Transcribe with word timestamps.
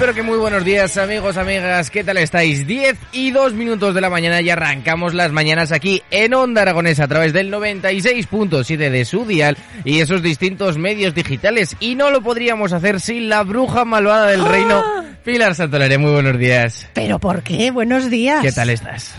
Pero 0.00 0.14
que 0.14 0.22
muy 0.22 0.38
buenos 0.38 0.64
días 0.64 0.96
amigos, 0.96 1.36
amigas, 1.36 1.90
¿qué 1.90 2.02
tal 2.02 2.16
estáis? 2.16 2.66
10 2.66 2.96
y 3.12 3.32
2 3.32 3.52
minutos 3.52 3.94
de 3.94 4.00
la 4.00 4.08
mañana 4.08 4.40
y 4.40 4.48
arrancamos 4.48 5.12
las 5.12 5.30
mañanas 5.30 5.72
aquí 5.72 6.02
en 6.10 6.32
Onda 6.32 6.62
Aragonesa 6.62 7.04
a 7.04 7.08
través 7.08 7.34
del 7.34 7.52
96.7 7.52 8.88
de 8.88 9.04
su 9.04 9.26
dial 9.26 9.58
y 9.84 10.00
esos 10.00 10.22
distintos 10.22 10.78
medios 10.78 11.14
digitales 11.14 11.76
y 11.80 11.96
no 11.96 12.10
lo 12.10 12.22
podríamos 12.22 12.72
hacer 12.72 12.98
sin 12.98 13.28
la 13.28 13.42
bruja 13.42 13.84
malvada 13.84 14.28
del 14.28 14.46
reino, 14.46 14.82
Pilar 15.22 15.54
Santolare, 15.54 15.98
muy 15.98 16.12
buenos 16.12 16.38
días. 16.38 16.88
¿Pero 16.94 17.18
por 17.18 17.42
qué? 17.42 17.70
Buenos 17.70 18.08
días. 18.08 18.40
¿Qué 18.40 18.52
tal 18.52 18.70
estás? 18.70 19.14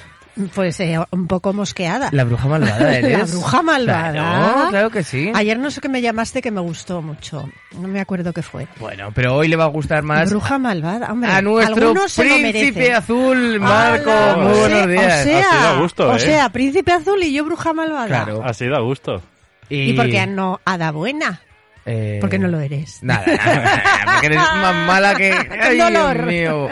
Pues 0.55 0.79
eh, 0.79 0.97
un 1.11 1.27
poco 1.27 1.51
mosqueada. 1.51 2.09
La 2.13 2.23
bruja 2.23 2.47
malvada 2.47 2.97
eres. 2.97 3.17
La 3.19 3.25
bruja 3.25 3.61
malvada. 3.61 4.11
Claro, 4.13 4.69
claro 4.69 4.89
que 4.89 5.03
sí. 5.03 5.31
Ayer 5.35 5.59
no 5.59 5.69
sé 5.71 5.81
qué 5.81 5.89
me 5.89 6.01
llamaste 6.01 6.41
que 6.41 6.51
me 6.51 6.61
gustó 6.61 7.01
mucho. 7.01 7.49
No 7.77 7.87
me 7.87 7.99
acuerdo 7.99 8.31
qué 8.31 8.41
fue. 8.41 8.67
Bueno, 8.79 9.11
pero 9.13 9.35
hoy 9.35 9.47
le 9.49 9.55
va 9.57 9.65
a 9.65 9.67
gustar 9.67 10.03
más 10.03 10.29
Bruja 10.29 10.57
malvada, 10.57 11.11
hombre. 11.11 11.29
a 11.31 11.41
nuestro 11.41 11.89
algunos 11.89 12.11
se 12.11 12.23
lo 12.23 12.35
príncipe 12.35 12.93
azul, 12.93 13.59
Marco. 13.59 14.09
¡Hala! 14.11 14.37
Muy 14.37 14.51
O 14.53 14.55
buenos 14.59 14.69
sea- 14.79 14.87
días. 14.87 15.21
O 15.21 15.23
sea, 15.23 15.49
Así 15.49 15.63
da 15.63 15.81
gusto, 15.81 16.09
o 16.09 16.15
¿eh? 16.15 16.19
sea, 16.19 16.49
príncipe 16.49 16.91
azul 16.93 17.21
y 17.23 17.33
yo 17.33 17.43
bruja 17.45 17.73
malvada. 17.73 18.07
Claro. 18.07 18.41
Así 18.43 18.67
da 18.67 18.79
gusto. 18.79 19.21
¿Y 19.69 19.93
por 19.93 20.09
qué 20.09 20.27
no 20.27 20.59
hada 20.65 20.91
buena? 20.91 21.41
Eh, 21.85 22.19
Porque 22.21 22.37
no 22.37 22.47
lo 22.47 22.59
eres. 22.59 23.01
Nada, 23.01 23.23
porque 23.25 24.27
eres 24.27 24.37
más 24.37 24.87
mala 24.87 25.15
que... 25.15 25.31
¡Ay, 25.61 25.77
dolor! 25.77 26.15
Dios 26.15 26.27
mío! 26.27 26.69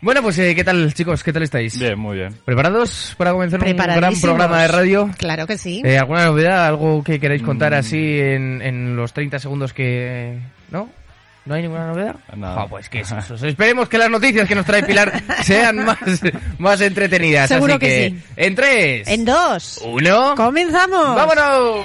Bueno, 0.00 0.22
pues, 0.22 0.38
eh, 0.38 0.54
¿qué 0.54 0.62
tal, 0.64 0.92
chicos? 0.94 1.22
¿Qué 1.24 1.32
tal 1.32 1.42
estáis? 1.42 1.78
Bien, 1.78 1.98
muy 1.98 2.16
bien. 2.16 2.34
¿Preparados 2.44 3.14
para 3.16 3.32
comenzar 3.32 3.60
un 3.62 3.76
gran 3.76 4.20
programa 4.20 4.62
de 4.62 4.68
radio? 4.68 5.10
Claro 5.18 5.46
que 5.46 5.58
sí. 5.58 5.82
Eh, 5.84 5.98
¿Alguna 5.98 6.26
novedad? 6.26 6.66
¿Algo 6.66 7.02
que 7.02 7.18
queráis 7.18 7.42
contar 7.42 7.74
así 7.74 8.20
en, 8.20 8.62
en 8.62 8.96
los 8.96 9.12
30 9.12 9.38
segundos 9.38 9.72
que... 9.72 10.38
¿No? 10.70 10.88
¿No 11.44 11.54
hay 11.54 11.62
ninguna 11.62 11.88
novedad? 11.88 12.16
Nada. 12.36 12.62
Ah, 12.62 12.66
pues 12.68 12.88
que 12.88 13.00
es 13.00 13.10
eso. 13.10 13.34
Esperemos 13.46 13.88
que 13.88 13.98
las 13.98 14.10
noticias 14.10 14.46
que 14.46 14.54
nos 14.54 14.64
trae 14.64 14.84
Pilar 14.84 15.12
sean 15.42 15.84
más, 15.84 15.98
más 16.58 16.80
entretenidas. 16.80 17.48
Seguro 17.48 17.74
Así 17.74 17.80
que 17.80 17.86
que, 17.86 18.10
sí. 18.10 18.22
en 18.36 18.54
3, 18.54 19.08
En 19.08 19.24
dos. 19.24 19.80
1... 19.84 20.34
¡Comenzamos! 20.36 21.16
¡Vámonos! 21.16 21.84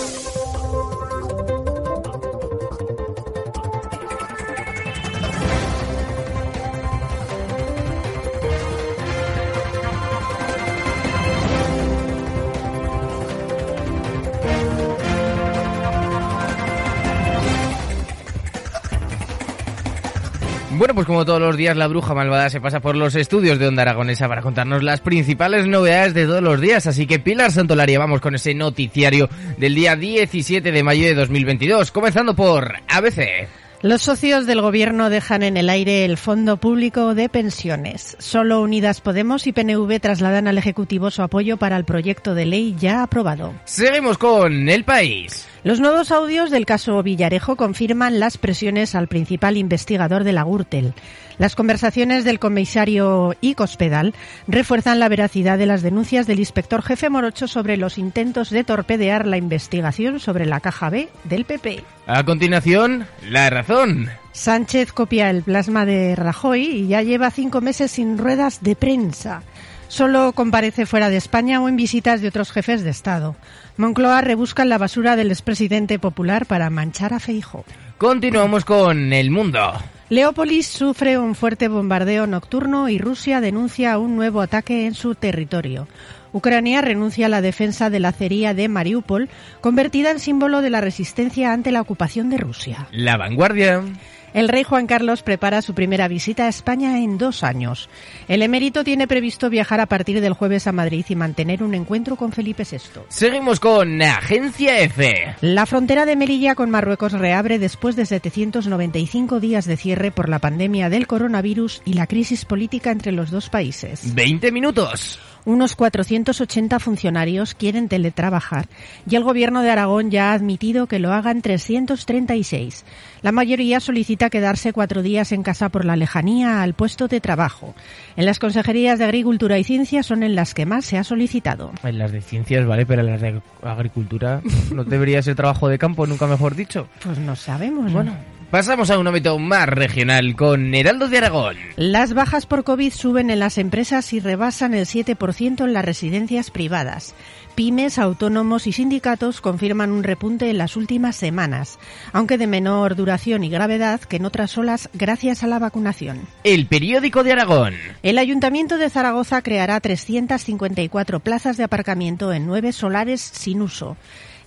Bueno, 20.81 20.95
pues 20.95 21.05
como 21.05 21.25
todos 21.25 21.39
los 21.39 21.57
días, 21.57 21.77
la 21.77 21.85
bruja 21.85 22.15
malvada 22.15 22.49
se 22.49 22.59
pasa 22.59 22.79
por 22.79 22.95
los 22.95 23.13
estudios 23.13 23.59
de 23.59 23.67
Onda 23.67 23.83
Aragonesa 23.83 24.27
para 24.27 24.41
contarnos 24.41 24.81
las 24.81 24.99
principales 24.99 25.67
novedades 25.67 26.15
de 26.15 26.25
todos 26.25 26.41
los 26.41 26.59
días. 26.59 26.87
Así 26.87 27.05
que 27.05 27.19
Pilar 27.19 27.51
Santolaria, 27.51 27.99
vamos 27.99 28.19
con 28.19 28.33
ese 28.33 28.55
noticiario 28.55 29.29
del 29.59 29.75
día 29.75 29.95
17 29.95 30.71
de 30.71 30.83
mayo 30.83 31.05
de 31.05 31.13
2022, 31.13 31.91
comenzando 31.91 32.35
por 32.35 32.77
ABC. 32.87 33.47
Los 33.83 34.01
socios 34.01 34.47
del 34.47 34.61
gobierno 34.61 35.11
dejan 35.11 35.43
en 35.43 35.55
el 35.55 35.69
aire 35.69 36.03
el 36.03 36.17
Fondo 36.17 36.57
Público 36.57 37.13
de 37.13 37.29
Pensiones. 37.29 38.17
Solo 38.17 38.59
Unidas 38.61 39.01
Podemos 39.01 39.45
y 39.45 39.51
PNV 39.51 39.99
trasladan 39.99 40.47
al 40.47 40.57
Ejecutivo 40.57 41.11
su 41.11 41.21
apoyo 41.21 41.57
para 41.57 41.77
el 41.77 41.85
proyecto 41.85 42.33
de 42.33 42.47
ley 42.47 42.75
ya 42.79 43.03
aprobado. 43.03 43.53
Seguimos 43.65 44.17
con 44.17 44.67
El 44.67 44.83
País. 44.83 45.47
Los 45.63 45.79
nuevos 45.79 46.11
audios 46.11 46.49
del 46.49 46.65
caso 46.65 47.03
Villarejo 47.03 47.55
confirman 47.55 48.19
las 48.19 48.39
presiones 48.39 48.95
al 48.95 49.07
principal 49.07 49.57
investigador 49.57 50.23
de 50.23 50.33
la 50.33 50.43
Gürtel. 50.43 50.95
Las 51.37 51.55
conversaciones 51.55 52.25
del 52.25 52.39
comisario 52.39 53.35
y 53.41 53.53
Cospedal 53.53 54.15
refuerzan 54.47 54.99
la 54.99 55.07
veracidad 55.07 55.59
de 55.59 55.67
las 55.67 55.83
denuncias 55.83 56.25
del 56.25 56.39
inspector 56.39 56.81
jefe 56.81 57.11
Morocho 57.11 57.47
sobre 57.47 57.77
los 57.77 57.99
intentos 57.99 58.49
de 58.49 58.63
torpedear 58.63 59.27
la 59.27 59.37
investigación 59.37 60.19
sobre 60.19 60.47
la 60.47 60.61
caja 60.61 60.89
B 60.89 61.09
del 61.25 61.45
PP. 61.45 61.83
A 62.07 62.23
continuación, 62.23 63.05
La 63.29 63.51
Razón. 63.51 64.09
Sánchez 64.31 64.91
copia 64.93 65.29
el 65.29 65.43
plasma 65.43 65.85
de 65.85 66.15
Rajoy 66.15 66.63
y 66.63 66.87
ya 66.87 67.03
lleva 67.03 67.29
cinco 67.29 67.61
meses 67.61 67.91
sin 67.91 68.17
ruedas 68.17 68.63
de 68.63 68.75
prensa. 68.75 69.43
Solo 69.91 70.31
comparece 70.31 70.85
fuera 70.85 71.09
de 71.09 71.17
España 71.17 71.61
o 71.61 71.67
en 71.67 71.75
visitas 71.75 72.21
de 72.21 72.29
otros 72.29 72.53
jefes 72.53 72.81
de 72.81 72.89
Estado. 72.89 73.35
Moncloa 73.75 74.21
rebusca 74.21 74.63
en 74.63 74.69
la 74.69 74.77
basura 74.77 75.17
del 75.17 75.31
expresidente 75.31 75.99
popular 75.99 76.45
para 76.45 76.69
manchar 76.69 77.13
a 77.13 77.19
Feijo. 77.19 77.65
Continuamos 77.97 78.63
con 78.63 79.11
El 79.11 79.31
Mundo. 79.31 79.73
Leópolis 80.07 80.67
sufre 80.67 81.17
un 81.17 81.35
fuerte 81.35 81.67
bombardeo 81.67 82.25
nocturno 82.25 82.87
y 82.87 82.99
Rusia 82.99 83.41
denuncia 83.41 83.97
un 83.97 84.15
nuevo 84.15 84.39
ataque 84.39 84.85
en 84.85 84.93
su 84.93 85.13
territorio. 85.13 85.89
Ucrania 86.31 86.79
renuncia 86.79 87.25
a 87.25 87.29
la 87.29 87.41
defensa 87.41 87.89
de 87.89 87.99
la 87.99 88.09
acería 88.09 88.53
de 88.53 88.69
Mariupol, 88.69 89.27
convertida 89.59 90.11
en 90.11 90.19
símbolo 90.19 90.61
de 90.61 90.69
la 90.69 90.79
resistencia 90.79 91.51
ante 91.51 91.69
la 91.69 91.81
ocupación 91.81 92.29
de 92.29 92.37
Rusia. 92.37 92.87
La 92.91 93.17
Vanguardia. 93.17 93.83
El 94.33 94.47
rey 94.47 94.63
Juan 94.63 94.87
Carlos 94.87 95.23
prepara 95.23 95.61
su 95.61 95.73
primera 95.73 96.07
visita 96.07 96.45
a 96.45 96.49
España 96.49 96.99
en 96.99 97.17
dos 97.17 97.43
años. 97.43 97.89
El 98.27 98.41
emérito 98.41 98.83
tiene 98.83 99.07
previsto 99.07 99.49
viajar 99.49 99.79
a 99.81 99.87
partir 99.87 100.21
del 100.21 100.33
jueves 100.33 100.67
a 100.67 100.71
Madrid 100.71 101.05
y 101.09 101.15
mantener 101.15 101.63
un 101.63 101.73
encuentro 101.73 102.15
con 102.15 102.31
Felipe 102.31 102.63
VI. 102.69 103.01
Seguimos 103.09 103.59
con 103.59 104.01
Agencia 104.01 104.79
F. 104.79 105.35
La 105.41 105.65
frontera 105.65 106.05
de 106.05 106.15
Melilla 106.15 106.55
con 106.55 106.69
Marruecos 106.69 107.11
reabre 107.11 107.59
después 107.59 107.95
de 107.95 108.05
795 108.05 109.39
días 109.39 109.65
de 109.65 109.77
cierre 109.77 110.11
por 110.11 110.29
la 110.29 110.39
pandemia 110.39 110.89
del 110.89 111.07
coronavirus 111.07 111.81
y 111.85 111.93
la 111.93 112.07
crisis 112.07 112.45
política 112.45 112.91
entre 112.91 113.11
los 113.11 113.31
dos 113.31 113.49
países. 113.49 114.15
20 114.15 114.51
minutos. 114.51 115.19
Unos 115.43 115.75
480 115.75 116.79
funcionarios 116.79 117.55
quieren 117.55 117.87
teletrabajar 117.87 118.67
y 119.09 119.15
el 119.15 119.23
gobierno 119.23 119.63
de 119.63 119.71
Aragón 119.71 120.11
ya 120.11 120.31
ha 120.31 120.33
admitido 120.33 120.87
que 120.87 120.99
lo 120.99 121.11
hagan 121.11 121.41
336. 121.41 122.85
La 123.23 123.31
mayoría 123.31 123.79
solicita 123.79 124.29
quedarse 124.29 124.73
cuatro 124.73 125.01
días 125.01 125.31
en 125.31 125.41
casa 125.41 125.69
por 125.69 125.85
la 125.85 125.95
lejanía 125.95 126.61
al 126.61 126.73
puesto 126.73 127.07
de 127.07 127.21
trabajo. 127.21 127.73
En 128.15 128.25
las 128.25 128.39
consejerías 128.39 128.99
de 128.99 129.05
Agricultura 129.05 129.57
y 129.57 129.63
Ciencia 129.63 130.03
son 130.03 130.23
en 130.23 130.35
las 130.35 130.53
que 130.53 130.65
más 130.65 130.85
se 130.85 130.97
ha 130.97 131.03
solicitado. 131.03 131.71
En 131.83 131.97
las 131.97 132.11
de 132.11 132.21
ciencias, 132.21 132.65
vale, 132.65 132.85
pero 132.85 133.01
en 133.01 133.07
las 133.07 133.21
de 133.21 133.41
agricultura 133.63 134.41
no 134.71 134.83
debería 134.83 135.21
ser 135.21 135.35
trabajo 135.35 135.67
de 135.67 135.79
campo, 135.79 136.05
nunca 136.05 136.27
mejor 136.27 136.55
dicho. 136.55 136.87
Pues 137.03 137.17
no 137.17 137.35
sabemos. 137.35 137.91
Bueno, 137.91 138.13
pasamos 138.51 138.91
a 138.91 138.99
un 138.99 139.07
ámbito 139.07 139.39
más 139.39 139.67
regional 139.67 140.35
con 140.35 140.75
Heraldo 140.75 141.07
de 141.07 141.17
Aragón. 141.19 141.55
Las 141.77 142.13
bajas 142.13 142.45
por 142.45 142.65
COVID 142.65 142.91
suben 142.91 143.31
en 143.31 143.39
las 143.39 143.57
empresas 143.57 144.11
y 144.11 144.19
rebasan 144.19 144.73
el 144.73 144.85
7% 144.85 145.63
en 145.63 145.73
las 145.73 145.85
residencias 145.85 146.51
privadas. 146.51 147.15
Pymes, 147.55 147.97
autónomos 147.97 148.67
y 148.67 148.73
sindicatos 148.73 149.39
confirman 149.39 149.91
un 149.91 150.03
repunte 150.03 150.49
en 150.49 150.57
las 150.57 150.75
últimas 150.75 151.15
semanas, 151.15 151.79
aunque 152.11 152.37
de 152.37 152.47
menor 152.47 152.95
duración 152.95 153.43
y 153.43 153.49
gravedad 153.49 154.01
que 154.01 154.17
en 154.17 154.25
otras 154.25 154.57
olas 154.57 154.89
gracias 154.93 155.43
a 155.43 155.47
la 155.47 155.59
vacunación. 155.59 156.19
El 156.43 156.65
periódico 156.65 157.23
de 157.23 157.31
Aragón. 157.31 157.73
El 158.03 158.17
Ayuntamiento 158.17 158.77
de 158.77 158.89
Zaragoza 158.89 159.41
creará 159.41 159.79
354 159.79 161.19
plazas 161.21 161.55
de 161.55 161.63
aparcamiento 161.63 162.33
en 162.33 162.45
nueve 162.45 162.73
solares 162.73 163.21
sin 163.21 163.61
uso. 163.61 163.95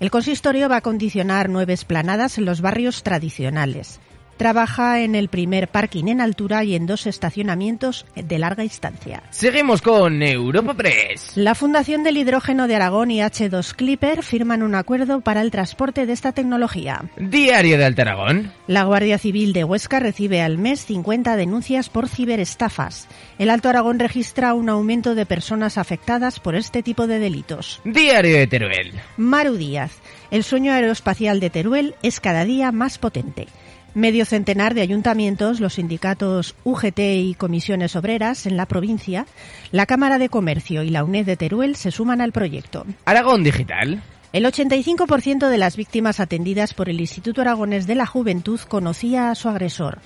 El 0.01 0.11
consistorio 0.11 0.69
va 0.69 0.77
a 0.77 0.81
condicionar 0.81 1.49
nueve 1.49 1.73
esplanadas 1.73 2.39
en 2.39 2.45
los 2.45 2.61
barrios 2.61 3.03
tradicionales. 3.03 4.01
Trabaja 4.37 5.01
en 5.01 5.15
el 5.15 5.29
primer 5.29 5.69
parking 5.69 6.07
en 6.09 6.21
altura 6.21 6.65
y 6.65 6.75
en 6.75 6.87
dos 6.87 7.07
estacionamientos 7.07 8.07
de 8.15 8.39
larga 8.39 8.63
distancia. 8.63 9.23
Seguimos 9.31 9.83
con 9.83 10.23
Europa 10.23 10.75
Press. 10.75 11.33
La 11.37 11.55
Fundación 11.55 12.03
del 12.03 12.17
Hidrógeno 12.17 12.67
de 12.67 12.75
Aragón 12.75 13.11
y 13.11 13.21
H2 13.21 13.75
Clipper 13.75 14.23
firman 14.23 14.63
un 14.63 14.75
acuerdo 14.75 15.21
para 15.21 15.41
el 15.41 15.51
transporte 15.51 16.07
de 16.07 16.13
esta 16.13 16.33
tecnología. 16.33 17.05
Diario 17.17 17.79
de 17.79 17.85
Alta 17.85 18.03
Aragón. 18.03 18.53
La 18.67 18.85
Guardia 18.85 19.19
Civil 19.19 19.53
de 19.53 19.65
Huesca 19.65 20.01
recibe 20.01 20.43
al 20.43 20.59
mes 20.59 20.85
50 20.87 21.37
denuncias 21.37 21.89
por 21.89 22.09
ciberestafas. 22.09 23.09
El 23.39 23.51
Alto 23.51 23.69
Aragón 23.69 23.99
registra 23.99 24.55
un 24.55 24.69
aumento 24.69 25.15
de 25.15 25.27
personas 25.27 25.79
afectadas 25.79 26.41
por 26.41 26.55
este 26.55 26.83
tipo 26.83 27.07
de 27.07 27.19
delitos. 27.19 27.81
Diario 27.85 28.37
de 28.37 28.47
Teruel. 28.47 28.93
Maru 29.17 29.57
Díaz. 29.57 29.93
El 30.35 30.43
sueño 30.43 30.73
aeroespacial 30.73 31.39
de 31.39 31.49
Teruel 31.49 31.95
es 32.03 32.19
cada 32.19 32.45
día 32.45 32.73
más 32.73 32.99
potente. 32.99 33.47
Medio 33.95 34.25
centenar 34.25 34.75
de 34.75 34.81
ayuntamientos, 34.81 35.61
los 35.61 35.75
sindicatos 35.75 36.57
UGT 36.65 36.99
y 36.99 37.37
comisiones 37.39 37.95
obreras 37.95 38.45
en 38.47 38.57
la 38.57 38.67
provincia, 38.67 39.27
la 39.71 39.87
Cámara 39.87 40.19
de 40.19 40.29
Comercio 40.29 40.83
y 40.83 40.91
la 40.91 41.05
UNED 41.05 41.25
de 41.25 41.37
Teruel 41.37 41.77
se 41.77 41.93
suman 41.93 42.21
al 42.21 42.33
proyecto. 42.33 42.85
Aragón 43.05 43.45
Digital. 43.45 44.03
El 44.35 44.47
85% 44.47 45.49
de 45.49 45.59
las 45.59 45.77
víctimas 45.77 46.19
atendidas 46.19 46.75
por 46.75 46.89
el 46.89 47.01
Instituto 47.01 47.41
Aragonés 47.41 47.87
de 47.87 47.95
la 47.95 48.05
Juventud 48.05 48.59
conocía 48.67 49.31
a 49.31 49.37
su 49.37 49.49
agresor. 49.49 50.01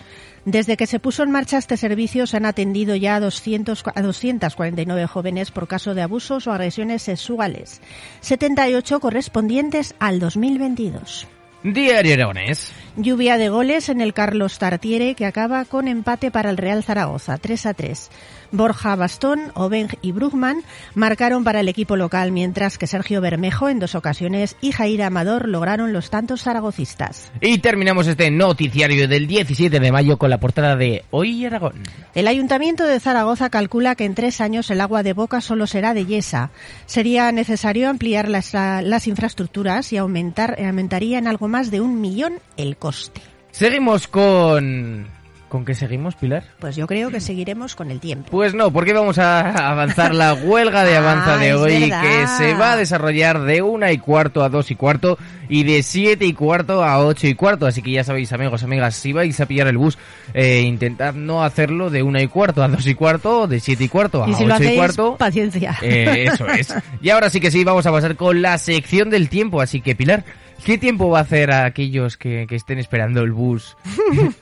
Desde 0.44 0.76
que 0.76 0.86
se 0.86 1.00
puso 1.00 1.22
en 1.22 1.30
marcha 1.30 1.56
este 1.56 1.78
servicio 1.78 2.26
se 2.26 2.36
han 2.36 2.44
atendido 2.44 2.94
ya 2.94 3.14
a, 3.14 3.20
200, 3.20 3.82
a 3.94 4.02
249 4.02 5.06
jóvenes 5.06 5.50
por 5.50 5.66
caso 5.66 5.94
de 5.94 6.02
abusos 6.02 6.46
o 6.46 6.52
agresiones 6.52 7.00
sexuales, 7.04 7.80
78 8.20 9.00
correspondientes 9.00 9.94
al 9.98 10.20
2022. 10.20 11.26
Diario 11.62 12.12
Aragonés. 12.12 12.70
Lluvia 13.00 13.38
de 13.38 13.48
goles 13.48 13.88
en 13.90 14.00
el 14.00 14.12
Carlos 14.12 14.58
Tartiere 14.58 15.14
que 15.14 15.24
acaba 15.24 15.64
con 15.64 15.86
empate 15.86 16.32
para 16.32 16.50
el 16.50 16.56
Real 16.56 16.82
Zaragoza, 16.82 17.38
3 17.38 17.66
a 17.66 17.74
3. 17.74 18.10
Borja 18.50 18.96
Bastón, 18.96 19.52
Obeng 19.54 19.90
y 20.00 20.12
Brugman 20.12 20.62
marcaron 20.94 21.44
para 21.44 21.60
el 21.60 21.68
equipo 21.68 21.96
local, 21.96 22.32
mientras 22.32 22.78
que 22.78 22.86
Sergio 22.86 23.20
Bermejo 23.20 23.68
en 23.68 23.78
dos 23.78 23.94
ocasiones 23.94 24.56
y 24.60 24.72
Jair 24.72 25.02
Amador 25.02 25.48
lograron 25.48 25.92
los 25.92 26.10
tantos 26.10 26.42
zaragocistas. 26.42 27.30
Y 27.40 27.58
terminamos 27.58 28.06
este 28.06 28.30
noticiario 28.30 29.06
del 29.06 29.26
17 29.26 29.78
de 29.78 29.92
mayo 29.92 30.18
con 30.18 30.30
la 30.30 30.40
portada 30.40 30.76
de 30.76 31.04
Hoy 31.10 31.44
Aragón. 31.44 31.74
El 32.14 32.26
Ayuntamiento 32.26 32.84
de 32.84 33.00
Zaragoza 33.00 33.50
calcula 33.50 33.94
que 33.94 34.06
en 34.06 34.14
tres 34.14 34.40
años 34.40 34.70
el 34.70 34.80
agua 34.80 35.02
de 35.02 35.12
boca 35.12 35.40
solo 35.40 35.66
será 35.66 35.94
de 35.94 36.06
yesa. 36.06 36.50
Sería 36.86 37.30
necesario 37.32 37.88
ampliar 37.88 38.28
las, 38.28 38.54
las 38.54 39.06
infraestructuras 39.06 39.92
y 39.92 39.98
aumentar, 39.98 40.56
aumentaría 40.60 41.18
en 41.18 41.28
algo 41.28 41.48
más 41.48 41.70
de 41.70 41.80
un 41.80 42.00
millón 42.00 42.40
el 42.56 42.76
coste. 42.88 43.20
Seguimos 43.50 44.08
con 44.08 45.06
¿Con 45.48 45.64
qué 45.64 45.74
seguimos, 45.74 46.14
Pilar? 46.14 46.44
Pues 46.58 46.76
yo 46.76 46.86
creo 46.86 47.10
que 47.10 47.20
seguiremos 47.20 47.74
con 47.74 47.90
el 47.90 48.00
tiempo. 48.00 48.28
Pues 48.30 48.52
no, 48.54 48.70
porque 48.70 48.92
vamos 48.92 49.18
a 49.18 49.70
avanzar 49.70 50.14
la 50.14 50.34
huelga 50.34 50.84
de 50.84 50.94
avanza 50.96 51.34
Ah, 51.34 51.38
de 51.38 51.48
es 51.48 51.54
hoy 51.56 51.90
que 51.90 52.26
se 52.36 52.52
va 52.52 52.72
a 52.72 52.76
desarrollar 52.76 53.40
de 53.40 53.62
una 53.62 53.90
y 53.90 53.96
cuarto 53.96 54.42
a 54.44 54.50
dos 54.50 54.70
y 54.70 54.74
cuarto 54.74 55.16
y 55.48 55.64
de 55.64 55.82
siete 55.82 56.26
y 56.26 56.34
cuarto 56.34 56.84
a 56.84 56.98
ocho 56.98 57.26
y 57.26 57.34
cuarto. 57.34 57.66
Así 57.66 57.80
que 57.80 57.92
ya 57.92 58.04
sabéis, 58.04 58.30
amigos, 58.34 58.62
amigas, 58.62 58.94
si 58.94 59.14
vais 59.14 59.40
a 59.40 59.46
pillar 59.46 59.68
el 59.68 59.78
bus, 59.78 59.96
eh, 60.34 60.60
intentad 60.60 61.14
no 61.14 61.42
hacerlo 61.42 61.88
de 61.88 62.02
una 62.02 62.20
y 62.20 62.28
cuarto 62.28 62.62
a 62.62 62.68
dos 62.68 62.86
y 62.86 62.94
cuarto, 62.94 63.46
de 63.46 63.58
siete 63.60 63.84
y 63.84 63.88
cuarto 63.88 64.24
a 64.24 64.28
Y 64.28 64.34
si 64.34 64.44
lo 64.44 64.54
ocho 64.54 64.64
y 64.64 64.76
cuarto. 64.76 65.16
paciencia. 65.16 65.78
Eh, 65.80 66.26
eso 66.30 66.46
es. 66.46 66.74
Y 67.00 67.08
ahora 67.08 67.30
sí 67.30 67.40
que 67.40 67.50
sí, 67.50 67.64
vamos 67.64 67.86
a 67.86 67.92
pasar 67.92 68.16
con 68.16 68.42
la 68.42 68.58
sección 68.58 69.08
del 69.08 69.30
tiempo. 69.30 69.62
Así 69.62 69.80
que, 69.80 69.94
Pilar, 69.96 70.24
¿qué 70.64 70.78
tiempo 70.78 71.08
va 71.08 71.18
a 71.18 71.22
hacer 71.22 71.50
a 71.50 71.64
aquellos 71.64 72.16
que, 72.16 72.46
que 72.48 72.56
estén 72.56 72.78
esperando 72.78 73.22
el 73.22 73.32
bus 73.32 73.76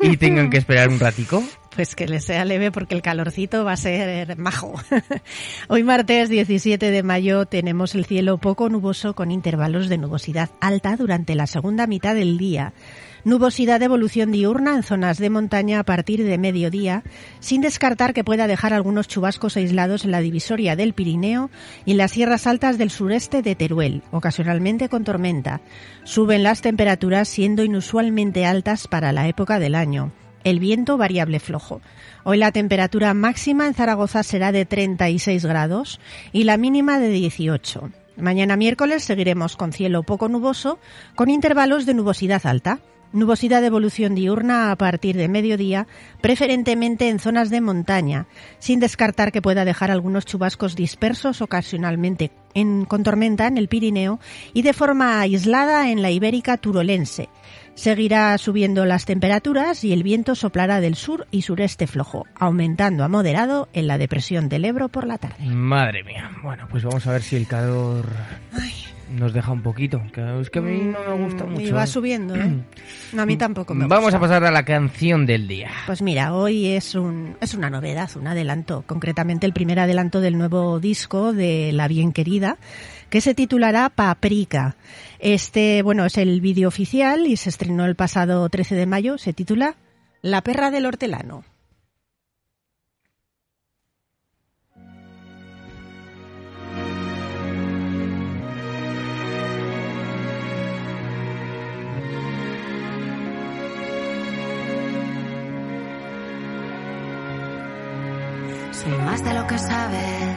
y 0.00 0.16
tengan 0.16 0.50
que 0.50 0.58
esperar 0.58 0.88
un 0.88 0.98
ratico? 0.98 1.42
Pues 1.76 1.94
que 1.94 2.08
le 2.08 2.20
sea 2.20 2.46
leve 2.46 2.72
porque 2.72 2.94
el 2.94 3.02
calorcito 3.02 3.62
va 3.64 3.72
a 3.72 3.76
ser 3.76 4.38
majo. 4.38 4.74
Hoy 5.68 5.82
martes 5.82 6.30
17 6.30 6.90
de 6.90 7.02
mayo 7.02 7.44
tenemos 7.44 7.94
el 7.94 8.06
cielo 8.06 8.38
poco 8.38 8.70
nuboso 8.70 9.14
con 9.14 9.30
intervalos 9.30 9.90
de 9.90 9.98
nubosidad 9.98 10.48
alta 10.58 10.96
durante 10.96 11.34
la 11.34 11.46
segunda 11.46 11.86
mitad 11.86 12.14
del 12.14 12.38
día. 12.38 12.72
Nubosidad 13.26 13.80
de 13.80 13.86
evolución 13.86 14.30
diurna 14.30 14.76
en 14.76 14.84
zonas 14.84 15.18
de 15.18 15.30
montaña 15.30 15.80
a 15.80 15.82
partir 15.82 16.22
de 16.22 16.38
mediodía, 16.38 17.02
sin 17.40 17.60
descartar 17.60 18.14
que 18.14 18.22
pueda 18.22 18.46
dejar 18.46 18.72
algunos 18.72 19.08
chubascos 19.08 19.56
aislados 19.56 20.04
en 20.04 20.12
la 20.12 20.20
divisoria 20.20 20.76
del 20.76 20.94
Pirineo 20.94 21.50
y 21.84 21.90
en 21.90 21.96
las 21.96 22.12
sierras 22.12 22.46
altas 22.46 22.78
del 22.78 22.92
sureste 22.92 23.42
de 23.42 23.56
Teruel, 23.56 24.04
ocasionalmente 24.12 24.88
con 24.88 25.02
tormenta. 25.02 25.60
Suben 26.04 26.44
las 26.44 26.60
temperaturas 26.60 27.26
siendo 27.26 27.64
inusualmente 27.64 28.46
altas 28.46 28.86
para 28.86 29.10
la 29.10 29.26
época 29.26 29.58
del 29.58 29.74
año. 29.74 30.12
El 30.44 30.60
viento 30.60 30.96
variable 30.96 31.40
flojo. 31.40 31.80
Hoy 32.22 32.38
la 32.38 32.52
temperatura 32.52 33.12
máxima 33.12 33.66
en 33.66 33.74
Zaragoza 33.74 34.22
será 34.22 34.52
de 34.52 34.66
36 34.66 35.44
grados 35.44 35.98
y 36.30 36.44
la 36.44 36.58
mínima 36.58 37.00
de 37.00 37.08
18. 37.08 37.90
Mañana 38.18 38.56
miércoles 38.56 39.02
seguiremos 39.02 39.56
con 39.56 39.72
cielo 39.72 40.04
poco 40.04 40.28
nuboso, 40.28 40.78
con 41.16 41.28
intervalos 41.28 41.86
de 41.86 41.94
nubosidad 41.94 42.46
alta. 42.46 42.78
Nubosidad 43.12 43.60
de 43.60 43.68
evolución 43.68 44.14
diurna 44.14 44.70
a 44.70 44.76
partir 44.76 45.16
de 45.16 45.28
mediodía, 45.28 45.86
preferentemente 46.20 47.08
en 47.08 47.18
zonas 47.18 47.50
de 47.50 47.60
montaña, 47.60 48.26
sin 48.58 48.80
descartar 48.80 49.32
que 49.32 49.42
pueda 49.42 49.64
dejar 49.64 49.90
algunos 49.90 50.26
chubascos 50.26 50.76
dispersos 50.76 51.40
ocasionalmente 51.40 52.32
en, 52.54 52.84
con 52.84 53.02
tormenta 53.02 53.46
en 53.46 53.58
el 53.58 53.68
Pirineo 53.68 54.18
y 54.52 54.62
de 54.62 54.72
forma 54.72 55.20
aislada 55.20 55.90
en 55.90 56.02
la 56.02 56.10
ibérica 56.10 56.56
turolense. 56.56 57.28
Seguirá 57.74 58.36
subiendo 58.38 58.86
las 58.86 59.04
temperaturas 59.04 59.84
y 59.84 59.92
el 59.92 60.02
viento 60.02 60.34
soplará 60.34 60.80
del 60.80 60.94
sur 60.94 61.26
y 61.30 61.42
sureste 61.42 61.86
flojo, 61.86 62.26
aumentando 62.34 63.04
a 63.04 63.08
moderado 63.08 63.68
en 63.74 63.86
la 63.86 63.98
depresión 63.98 64.48
del 64.48 64.64
Ebro 64.64 64.88
por 64.88 65.06
la 65.06 65.18
tarde. 65.18 65.44
Madre 65.44 66.02
mía. 66.02 66.30
Bueno, 66.42 66.66
pues 66.70 66.84
vamos 66.84 67.06
a 67.06 67.12
ver 67.12 67.22
si 67.22 67.36
el 67.36 67.46
calor 67.46 68.06
nos 69.10 69.32
deja 69.32 69.52
un 69.52 69.62
poquito. 69.62 70.02
que 70.12 70.40
Es 70.40 70.50
que 70.50 70.58
a 70.58 70.62
mí 70.62 70.78
no 70.78 71.16
me 71.16 71.24
gusta 71.24 71.44
Mm, 71.44 71.50
mucho. 71.50 71.62
Y 71.66 71.70
va 71.70 71.86
subiendo, 71.86 72.34
¿eh? 72.34 72.52
No, 73.12 73.22
a 73.22 73.26
mí 73.26 73.36
tampoco 73.36 73.74
me 73.74 73.86
Vamos 73.86 74.06
gusta. 74.06 74.16
a 74.18 74.20
pasar 74.20 74.44
a 74.44 74.50
la 74.50 74.64
canción 74.64 75.26
del 75.26 75.46
día. 75.48 75.70
Pues 75.86 76.02
mira, 76.02 76.34
hoy 76.34 76.66
es 76.66 76.94
un 76.94 77.36
es 77.40 77.54
una 77.54 77.70
novedad, 77.70 78.10
un 78.16 78.26
adelanto, 78.26 78.82
concretamente 78.86 79.46
el 79.46 79.52
primer 79.52 79.78
adelanto 79.78 80.20
del 80.20 80.36
nuevo 80.38 80.80
disco 80.80 81.32
de 81.32 81.72
La 81.72 81.88
Bien 81.88 82.12
Querida, 82.12 82.56
que 83.10 83.20
se 83.20 83.34
titulará 83.34 83.88
Paprika. 83.90 84.76
Este, 85.18 85.82
bueno, 85.82 86.04
es 86.04 86.18
el 86.18 86.40
vídeo 86.40 86.68
oficial 86.68 87.26
y 87.26 87.36
se 87.36 87.48
estrenó 87.48 87.84
el 87.86 87.94
pasado 87.96 88.48
13 88.48 88.74
de 88.74 88.86
mayo, 88.86 89.18
se 89.18 89.32
titula 89.32 89.76
La 90.22 90.42
perra 90.42 90.70
del 90.70 90.86
hortelano. 90.86 91.44
Más 108.88 109.24
de 109.24 109.34
lo 109.34 109.46
que 109.46 109.58
sabes 109.58 110.36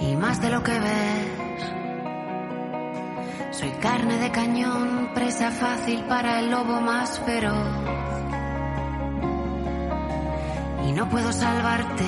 y 0.00 0.16
más 0.16 0.40
de 0.40 0.50
lo 0.50 0.62
que 0.62 0.78
ves. 0.78 1.62
Soy 3.50 3.70
carne 3.80 4.18
de 4.18 4.30
cañón, 4.30 5.10
presa 5.14 5.50
fácil 5.50 6.04
para 6.04 6.40
el 6.40 6.50
lobo 6.50 6.80
más 6.80 7.18
feroz. 7.20 7.68
Y 10.86 10.92
no 10.92 11.08
puedo 11.08 11.32
salvarte, 11.32 12.04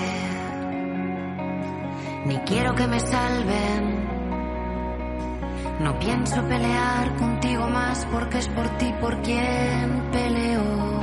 ni 2.27 2.37
quiero 2.39 2.75
que 2.75 2.87
me 2.87 3.01
salven. 3.01 4.07
No 5.81 5.99
pienso 5.99 6.43
pelear 6.43 7.15
contigo 7.17 7.69
más 7.69 8.07
porque 8.13 8.39
es 8.39 8.49
por 8.49 8.69
ti 8.79 8.93
por 9.01 9.21
quien 9.23 10.11
peleo. 10.13 10.98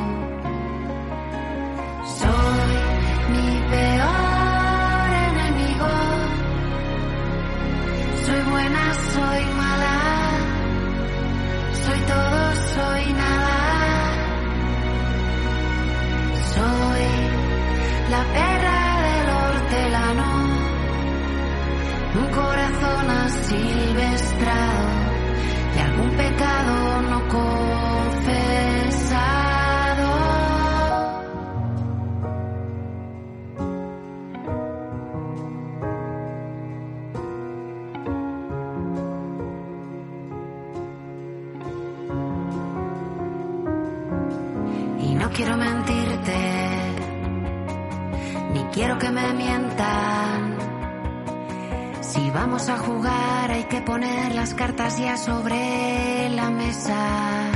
Si 52.15 52.29
vamos 52.29 52.69
a 52.69 52.77
jugar 52.77 53.51
hay 53.51 53.65
que 53.65 53.81
poner 53.81 54.33
las 54.33 54.53
cartas 54.53 54.97
ya 54.97 55.17
sobre 55.17 56.29
la 56.29 56.49
mesa. 56.49 57.51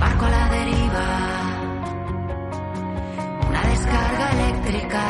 Barco 0.00 0.24
a 0.24 0.30
la 0.30 0.48
deriva, 0.48 1.08
una 3.48 3.62
descarga 3.62 4.30
eléctrica. 4.32 5.04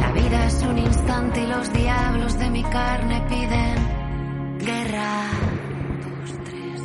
La 0.00 0.10
vida 0.10 0.46
es 0.46 0.62
un 0.62 0.78
instante 0.78 1.42
y 1.42 1.46
los 1.46 1.72
diablos 1.72 2.38
de 2.40 2.50
mi 2.50 2.64
carne 2.64 3.20
piden 3.28 4.58
guerra. 4.58 5.28
Dos, 6.02 6.38
tres. 6.44 6.82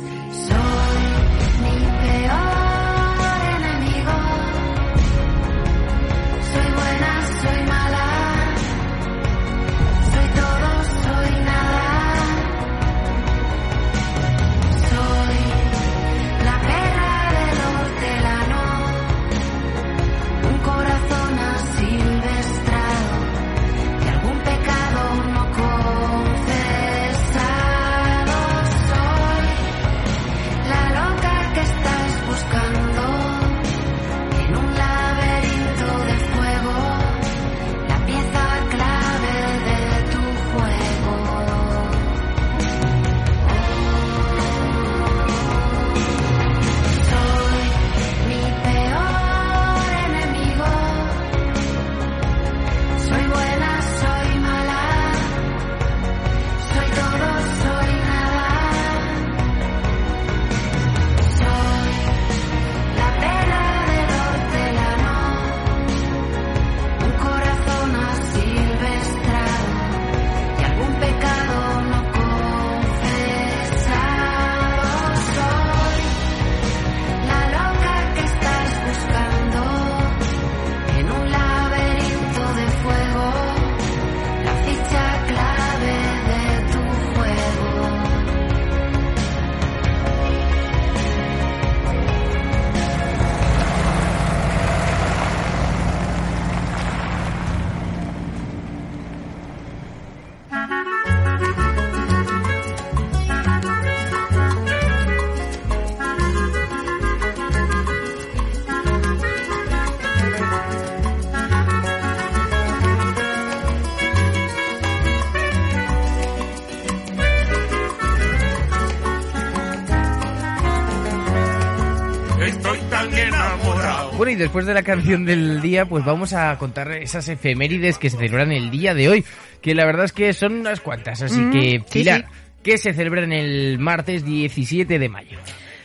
Bueno, 124.18 124.32
y 124.32 124.34
después 124.34 124.66
de 124.66 124.74
la 124.74 124.82
canción 124.82 125.24
del 125.24 125.60
día, 125.62 125.86
pues 125.86 126.04
vamos 126.04 126.32
a 126.32 126.58
contar 126.58 126.90
esas 126.90 127.28
efemérides 127.28 127.98
que 127.98 128.10
se 128.10 128.16
celebran 128.16 128.50
el 128.50 128.68
día 128.68 128.92
de 128.92 129.08
hoy, 129.08 129.24
que 129.62 129.76
la 129.76 129.84
verdad 129.86 130.06
es 130.06 130.12
que 130.12 130.32
son 130.32 130.54
unas 130.54 130.80
cuantas, 130.80 131.22
así 131.22 131.38
Mm, 131.38 131.52
que, 131.52 131.82
sí, 131.86 131.98
Pilar, 132.00 132.22
sí. 132.22 132.36
que 132.64 132.78
se 132.78 132.92
celebran 132.94 133.32
el 133.32 133.78
martes 133.78 134.24
17 134.24 134.98
de 134.98 135.08
mayo. 135.08 135.38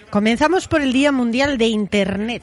Comenzamos 0.09 0.67
por 0.67 0.81
el 0.81 0.91
Día 0.93 1.11
Mundial 1.11 1.59
de 1.59 1.65
Internet. 1.67 2.41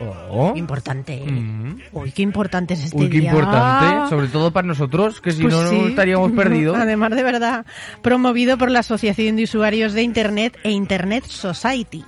Oh. 0.00 0.52
Importante. 0.56 1.20
Mm. 1.24 1.80
Uy, 1.92 2.12
qué 2.12 2.22
importante 2.22 2.74
es 2.74 2.84
este 2.84 2.96
Uy, 2.96 3.10
qué 3.10 3.20
día. 3.20 3.30
importante, 3.30 4.08
sobre 4.08 4.28
todo 4.28 4.52
para 4.52 4.66
nosotros, 4.66 5.20
que 5.20 5.32
si 5.32 5.42
Pues 5.42 5.54
no, 5.54 5.86
estaríamos 5.88 6.32
perdidos. 6.32 6.76
Además, 6.80 7.10
de 7.10 7.22
verdad, 7.22 7.66
promovido 8.02 8.58
por 8.58 8.70
la 8.70 8.80
Asociación 8.80 9.36
de 9.36 9.44
Usuarios 9.44 9.92
de 9.92 10.02
Internet 10.02 10.58
e 10.62 10.70
Internet 10.70 11.24
Society. 11.24 12.04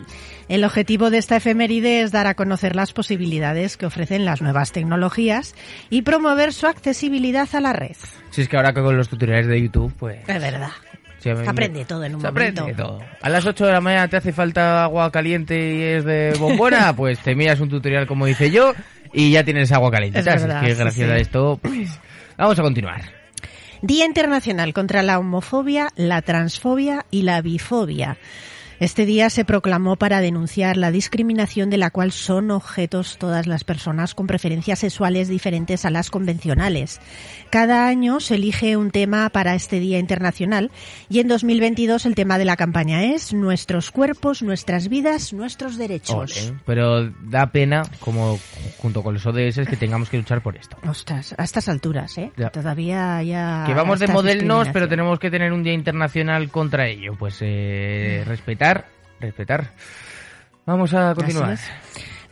El 0.49 0.65
objetivo 0.65 1.11
de 1.11 1.19
esta 1.19 1.37
efeméride 1.37 2.03
es 2.03 2.11
dar 2.11 2.27
a 2.27 2.35
conocer 2.35 2.75
las 2.75 2.93
posibilidades 2.93 3.77
que 3.77 3.87
ofrecen 3.87 4.25
las 4.25 4.43
nuevas 4.43 4.73
tecnologías 4.73 5.55
y 5.91 6.03
promover 6.03 6.53
su 6.53 6.67
accesibilidad 6.67 7.49
a 7.53 7.61
la 7.61 7.73
red. 7.73 7.97
Si 8.31 8.43
es 8.43 8.49
que 8.49 8.57
ahora 8.57 8.73
con 8.73 8.97
los 8.97 9.09
tutoriales 9.09 9.47
de 9.47 9.63
YouTube, 9.63 9.93
pues... 9.97 10.29
Es 10.29 10.41
verdad. 10.41 10.71
Sí, 11.21 11.31
Se 11.35 11.49
aprende 11.49 11.85
todo 11.85 12.05
en 12.05 12.15
un 12.17 12.21
se 12.21 12.27
momento. 12.29 12.63
aprende 12.63 12.83
todo. 12.83 13.01
A 13.21 13.29
las 13.29 13.47
8 13.47 13.67
de 13.67 13.73
la 13.73 13.81
mañana 13.81 14.09
te 14.09 14.17
hace 14.17 14.33
falta 14.33 14.85
agua 14.85 15.11
caliente 15.13 15.75
y 15.75 15.83
es 15.83 16.05
de 16.05 16.35
bombona, 16.39 16.93
pues 16.97 17.19
te 17.21 17.35
miras 17.35 17.61
un 17.61 17.69
tutorial 17.69 18.07
como 18.07 18.27
dice 18.27 18.51
yo 18.51 18.73
y 19.13 19.31
ya 19.31 19.45
tienes 19.45 19.71
agua 19.73 19.91
caliente. 19.91 20.19
Es 20.19 20.25
verdad, 20.25 20.61
que 20.63 20.75
sí, 20.75 20.79
gracias 20.81 21.09
sí. 21.09 21.13
a 21.13 21.17
esto, 21.17 21.59
pues 21.63 21.99
vamos 22.37 22.59
a 22.59 22.63
continuar. 22.63 23.03
Día 23.83 24.05
Internacional 24.05 24.75
contra 24.75 25.03
la 25.03 25.19
homofobia, 25.19 25.89
la 25.97 26.21
transfobia 26.23 27.07
y 27.11 27.23
la 27.23 27.41
bifobia. 27.41 28.19
Este 28.81 29.05
día 29.05 29.29
se 29.29 29.45
proclamó 29.45 29.97
para 29.97 30.23
denunciar 30.23 30.79
la 30.79 30.91
discriminación 30.91 31.69
de 31.69 31.77
la 31.77 31.91
cual 31.91 32.13
son 32.13 32.51
objetos 32.51 33.19
todas 33.19 33.47
las 33.47 33.63
personas 33.63 34.15
con 34.15 34.27
preferencias 34.27 34.79
sexuales 34.79 35.29
diferentes 35.29 35.85
a 35.85 35.91
las 35.91 36.11
convencionales. 36.11 36.99
Cada 37.51 37.87
año 37.89 38.21
se 38.21 38.37
elige 38.37 38.79
un 38.79 38.91
tema 38.91 39.29
para 39.29 39.55
este 39.55 39.81
Día 39.81 39.99
Internacional 39.99 40.71
y 41.11 41.19
en 41.19 41.29
2022 41.29 42.07
el 42.07 42.15
tema 42.15 42.39
de 42.39 42.47
la 42.47 42.57
campaña 42.57 43.05
es 43.05 43.35
Nuestros 43.35 43.91
cuerpos, 43.91 44.43
nuestras 44.43 44.89
vidas, 44.89 45.35
nuestros 45.35 45.77
derechos. 45.77 46.55
Pero 46.65 47.11
da 47.11 47.49
pena, 47.53 47.83
como 47.99 48.39
junto 48.79 49.03
con 49.03 49.13
los 49.13 49.27
ODS, 49.27 49.69
que 49.69 49.77
tengamos 49.77 50.09
que 50.09 50.17
luchar 50.17 50.43
por 50.43 50.57
esto. 50.57 50.79
Ostras, 50.89 51.35
a 51.37 51.45
estas 51.45 51.69
alturas, 51.69 52.17
¿eh? 52.17 52.33
Ya. 52.39 52.49
Todavía 52.49 53.23
ya... 53.23 53.65
Que 53.67 53.75
vamos 53.75 53.99
de 53.99 54.09
modernos, 54.09 54.69
pero 54.73 54.89
tenemos 54.89 55.19
que 55.19 55.31
tener 55.31 55.53
un 55.53 55.63
día 55.63 55.75
internacional 55.75 56.49
contra 56.49 56.89
ello. 56.89 57.15
Pues 57.19 57.39
eh, 57.41 58.25
respetar, 58.27 58.70
respetar. 59.21 59.73
Vamos 60.67 60.93
a 60.95 61.15
continuar. 61.15 61.59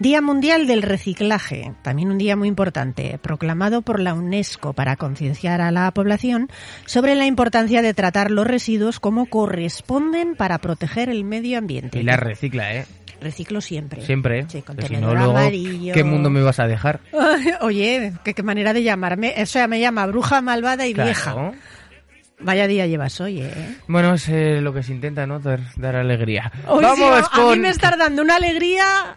Día 0.01 0.21
Mundial 0.21 0.69
del 0.69 0.83
Reciclaje, 0.83 1.73
también 1.83 2.13
un 2.13 2.19
día 2.19 2.37
muy 2.37 2.47
importante, 2.47 3.19
proclamado 3.21 3.83
por 3.83 3.99
la 3.99 4.15
UNESCO 4.15 4.73
para 4.73 4.95
concienciar 4.95 5.61
a 5.61 5.73
la 5.73 5.91
población 5.91 6.49
sobre 6.87 7.17
la 7.17 7.27
importancia 7.27 7.83
de 7.83 7.95
tratar 7.95 8.31
los 8.31 8.47
residuos 8.47 9.01
como 9.01 9.27
corresponden 9.27 10.37
para 10.37 10.59
proteger 10.59 11.09
el 11.11 11.25
medio 11.25 11.59
ambiente. 11.59 11.99
Y 11.99 12.05
la 12.05 12.17
recicla, 12.17 12.75
¿eh? 12.77 12.87
Reciclo 13.21 13.61
siempre. 13.61 14.01
Siempre. 14.03 14.39
¿eh? 14.39 14.47
Sí, 14.49 14.63
Pero 14.65 14.87
si 14.87 14.97
no, 14.99 15.11
amarillo. 15.11 15.93
¿qué 15.93 16.05
mundo 16.05 16.31
me 16.31 16.43
vas 16.43 16.61
a 16.61 16.69
dejar? 16.69 17.01
Oye, 17.63 18.13
qué, 18.23 18.35
qué 18.35 18.43
manera 18.45 18.73
de 18.73 18.85
llamarme. 18.85 19.35
O 19.43 19.47
sea, 19.47 19.67
me 19.67 19.81
llama 19.81 20.07
bruja 20.07 20.41
malvada 20.41 20.87
y 20.87 20.95
Claro. 20.95 21.09
vieja. 21.09 21.53
Vaya 22.41 22.67
día 22.67 22.87
llevas 22.87 23.21
hoy, 23.21 23.41
¿eh? 23.43 23.77
Bueno, 23.89 24.15
es 24.15 24.29
eh, 24.29 24.61
lo 24.61 24.73
que 24.73 24.83
se 24.83 24.93
intenta, 24.93 25.27
¿no? 25.27 25.41
Dar, 25.41 25.61
dar 25.77 25.97
alegría. 25.97 26.53
Hoy 26.69 26.85
sí, 26.85 26.85
Vamos 26.85 27.25
a 27.33 27.37
con... 27.37 27.51
mí 27.53 27.59
me 27.63 27.71
estás 27.71 27.99
dando 27.99 28.23
una 28.23 28.37
alegría. 28.37 29.17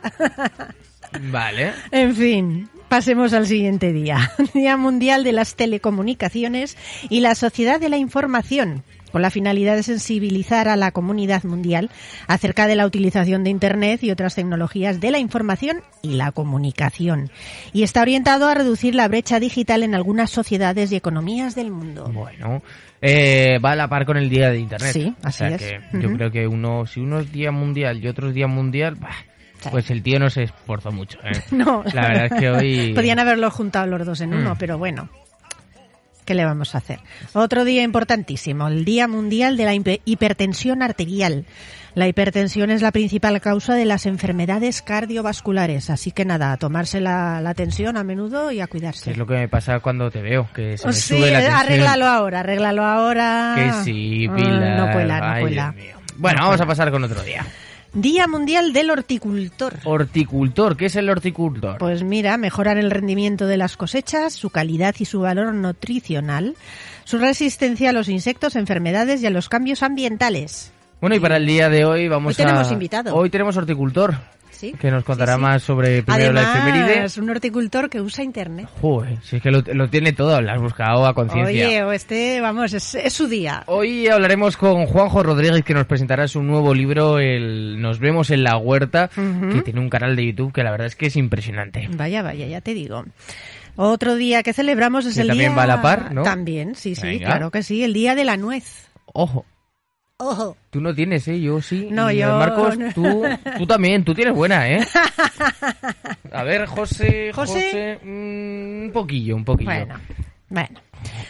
Vale. 1.31 1.73
En 1.91 2.15
fin, 2.15 2.69
pasemos 2.87 3.33
al 3.33 3.45
siguiente 3.45 3.91
día. 3.93 4.31
Día 4.53 4.77
Mundial 4.77 5.23
de 5.23 5.33
las 5.33 5.55
Telecomunicaciones 5.55 6.77
y 7.09 7.19
la 7.19 7.35
Sociedad 7.35 7.79
de 7.79 7.89
la 7.89 7.97
Información, 7.97 8.83
con 9.11 9.21
la 9.21 9.29
finalidad 9.29 9.75
de 9.75 9.83
sensibilizar 9.83 10.67
a 10.67 10.75
la 10.75 10.91
comunidad 10.91 11.43
mundial 11.43 11.89
acerca 12.27 12.67
de 12.67 12.75
la 12.75 12.85
utilización 12.85 13.43
de 13.43 13.49
Internet 13.49 14.03
y 14.03 14.11
otras 14.11 14.35
tecnologías 14.35 14.99
de 14.99 15.11
la 15.11 15.19
información 15.19 15.81
y 16.01 16.13
la 16.15 16.31
comunicación. 16.31 17.29
Y 17.73 17.83
está 17.83 18.01
orientado 18.01 18.47
a 18.47 18.53
reducir 18.53 18.95
la 18.95 19.07
brecha 19.07 19.39
digital 19.39 19.83
en 19.83 19.95
algunas 19.95 20.29
sociedades 20.31 20.91
y 20.91 20.95
economías 20.95 21.55
del 21.55 21.71
mundo. 21.71 22.09
Bueno, 22.13 22.61
eh, 23.01 23.57
va 23.63 23.71
a 23.71 23.75
la 23.75 23.87
par 23.87 24.05
con 24.05 24.17
el 24.17 24.29
día 24.29 24.49
de 24.49 24.59
Internet. 24.59 24.91
Sí, 24.93 25.13
O 25.23 25.27
así 25.27 25.37
sea 25.39 25.47
es. 25.49 25.61
que 25.61 25.79
yo 25.99 26.13
creo 26.13 26.31
que 26.31 26.47
uno, 26.47 26.85
si 26.85 26.99
uno 26.99 27.19
es 27.19 27.31
día 27.31 27.51
mundial 27.51 28.03
y 28.03 28.07
otro 28.07 28.29
es 28.29 28.33
día 28.35 28.47
mundial, 28.47 28.95
bah, 28.95 29.09
pues 29.71 29.89
el 29.91 30.01
tío 30.03 30.19
no 30.19 30.29
se 30.29 30.43
esforzó 30.43 30.91
mucho. 30.91 31.19
¿eh? 31.23 31.31
No, 31.51 31.83
La 31.93 32.07
verdad 32.07 32.25
es 32.31 32.39
que 32.39 32.49
hoy... 32.49 32.93
Podían 32.95 33.19
haberlo 33.19 33.49
juntado 33.51 33.87
los 33.87 34.05
dos 34.05 34.21
en 34.21 34.33
uno, 34.33 34.53
Mm. 34.55 34.57
pero 34.57 34.77
bueno. 34.77 35.09
¿Qué 36.31 36.35
le 36.35 36.45
vamos 36.45 36.75
a 36.75 36.77
hacer? 36.77 37.01
Otro 37.33 37.65
día 37.65 37.83
importantísimo, 37.83 38.69
el 38.69 38.85
Día 38.85 39.05
Mundial 39.09 39.57
de 39.57 39.65
la 39.65 39.73
Hipe- 39.75 39.99
Hipertensión 40.05 40.81
Arterial. 40.81 41.43
La 41.93 42.07
hipertensión 42.07 42.71
es 42.71 42.81
la 42.81 42.93
principal 42.93 43.41
causa 43.41 43.73
de 43.75 43.83
las 43.83 44.05
enfermedades 44.05 44.81
cardiovasculares, 44.81 45.89
así 45.89 46.11
que 46.11 46.23
nada, 46.23 46.53
a 46.53 46.57
tomarse 46.57 47.01
la, 47.01 47.41
la 47.41 47.53
tensión 47.53 47.97
a 47.97 48.05
menudo 48.05 48.49
y 48.53 48.61
a 48.61 48.67
cuidarse. 48.67 49.11
Es 49.11 49.17
lo 49.17 49.27
que 49.27 49.33
me 49.33 49.49
pasa 49.49 49.81
cuando 49.81 50.09
te 50.09 50.21
veo, 50.21 50.47
que 50.55 50.77
se 50.77 50.85
Oh, 50.85 50.87
me 50.87 50.93
sí, 50.93 51.17
sube 51.17 51.31
la 51.31 51.39
tensión. 51.39 51.59
arréglalo 51.59 52.05
ahora, 52.07 52.39
arréglalo 52.39 52.85
ahora. 52.85 53.53
Que 53.57 53.73
sí, 53.83 54.25
Ah, 54.29 54.75
no 54.77 54.91
cuela, 54.93 55.19
no 55.19 55.25
Ay, 55.33 55.41
cuela. 55.41 55.75
Bueno, 56.15 56.37
No 56.37 56.43
vamos 56.45 56.57
cuela. 56.59 56.63
a 56.63 56.67
pasar 56.67 56.91
con 56.91 57.03
otro 57.03 57.21
día. 57.23 57.45
Día 57.93 58.25
Mundial 58.25 58.71
del 58.71 58.89
Horticultor. 58.89 59.79
Horticultor, 59.83 60.77
¿qué 60.77 60.85
es 60.85 60.95
el 60.95 61.09
horticultor? 61.09 61.77
Pues 61.77 62.03
mira, 62.03 62.37
mejorar 62.37 62.77
el 62.77 62.89
rendimiento 62.89 63.47
de 63.47 63.57
las 63.57 63.75
cosechas, 63.75 64.31
su 64.31 64.49
calidad 64.49 64.95
y 64.99 65.03
su 65.03 65.19
valor 65.19 65.53
nutricional, 65.53 66.55
su 67.03 67.17
resistencia 67.17 67.89
a 67.89 67.93
los 67.93 68.07
insectos, 68.07 68.55
enfermedades 68.55 69.21
y 69.21 69.25
a 69.25 69.29
los 69.29 69.49
cambios 69.49 69.83
ambientales. 69.83 70.71
Bueno, 71.01 71.17
y 71.17 71.19
para 71.19 71.35
el 71.35 71.45
día 71.45 71.67
de 71.67 71.83
hoy 71.83 72.07
vamos 72.07 72.37
Hoy 72.39 72.43
a... 72.43 72.47
tenemos 72.47 72.71
invitado. 72.71 73.13
Hoy 73.13 73.29
tenemos 73.29 73.57
horticultor, 73.57 74.15
¿Sí? 74.51 74.73
que 74.73 74.91
nos 74.91 75.03
contará 75.03 75.33
Sí, 75.33 75.37
sí. 75.37 75.41
más 75.41 75.63
sobre 75.63 76.03
primero 76.03 76.33
la 76.33 76.41
efeméride. 76.43 76.83
Además, 76.93 77.17
un 77.17 77.29
horticultor 77.31 77.89
que 77.89 77.99
usa 78.01 78.23
internet. 78.23 78.67
Joder, 78.79 79.17
si 79.23 79.37
es 79.37 79.41
que 79.41 79.49
lo, 79.49 79.61
lo 79.73 79.89
tiene 79.89 80.13
todo, 80.13 80.39
lo 80.41 80.51
has 80.51 80.61
buscado 80.61 81.05
a 81.07 81.13
conciencia. 81.15 81.67
Oye, 81.67 81.83
o 81.83 81.91
este, 81.91 82.39
vamos, 82.41 82.73
es, 82.73 82.93
es 82.95 83.11
su 83.13 83.27
día. 83.27 83.63
Hoy 83.65 84.07
hablaremos 84.07 84.57
con 84.57 84.85
Juanjo 84.85 85.23
Rodríguez 85.23 85.63
que 85.63 85.73
nos 85.73 85.87
presentará 85.87 86.27
su 86.27 86.43
nuevo 86.43 86.73
libro, 86.75 87.17
el 87.19 87.81
Nos 87.81 87.99
vemos 87.99 88.29
en 88.29 88.43
la 88.43 88.57
huerta, 88.57 89.09
que 89.09 89.61
tiene 89.63 89.79
un 89.79 89.89
canal 89.89 90.15
de 90.15 90.27
YouTube 90.27 90.53
que 90.53 90.63
la 90.63 90.71
verdad 90.71 90.87
es 90.87 90.95
que 90.95 91.07
es 91.07 91.15
impresionante. 91.15 91.89
Vaya, 91.93 92.21
vaya, 92.21 92.45
ya 92.45 92.61
te 92.61 92.73
digo. 92.73 93.03
Otro 93.77 94.15
día 94.15 94.43
que 94.43 94.51
celebramos 94.53 95.05
es 95.05 95.15
Que 95.15 95.21
el 95.21 95.27
también 95.29 95.51
día... 95.51 95.57
va 95.57 95.63
a 95.63 95.67
la 95.67 95.81
par, 95.81 96.13
¿no? 96.13 96.23
También, 96.23 96.75
sí, 96.75 96.93
sí, 96.93 97.01
Venga. 97.07 97.25
claro 97.27 97.51
que 97.51 97.63
sí, 97.63 97.83
el 97.83 97.93
día 97.93 98.15
de 98.15 98.25
la 98.25 98.35
nuez. 98.37 98.89
Ojo, 99.05 99.45
Ojo. 100.21 100.55
tú 100.69 100.79
no 100.81 100.93
tienes, 100.93 101.27
¿eh? 101.27 101.41
Yo 101.41 101.61
sí. 101.61 101.87
No, 101.89 102.11
Y, 102.11 102.17
yo 102.17 102.37
Marcos, 102.37 102.77
no. 102.77 102.93
tú, 102.93 103.23
tú 103.57 103.65
también, 103.65 104.03
tú 104.03 104.13
tienes 104.13 104.35
buena, 104.35 104.69
¿eh? 104.69 104.85
A 106.31 106.43
ver, 106.43 106.65
José, 106.67 107.31
José. 107.33 107.65
José, 107.65 107.99
mm, 108.03 108.83
un 108.85 108.91
poquillo, 108.93 109.35
un 109.35 109.43
poquillo. 109.43 109.71
Bueno, 109.71 109.95
bueno. 110.49 110.79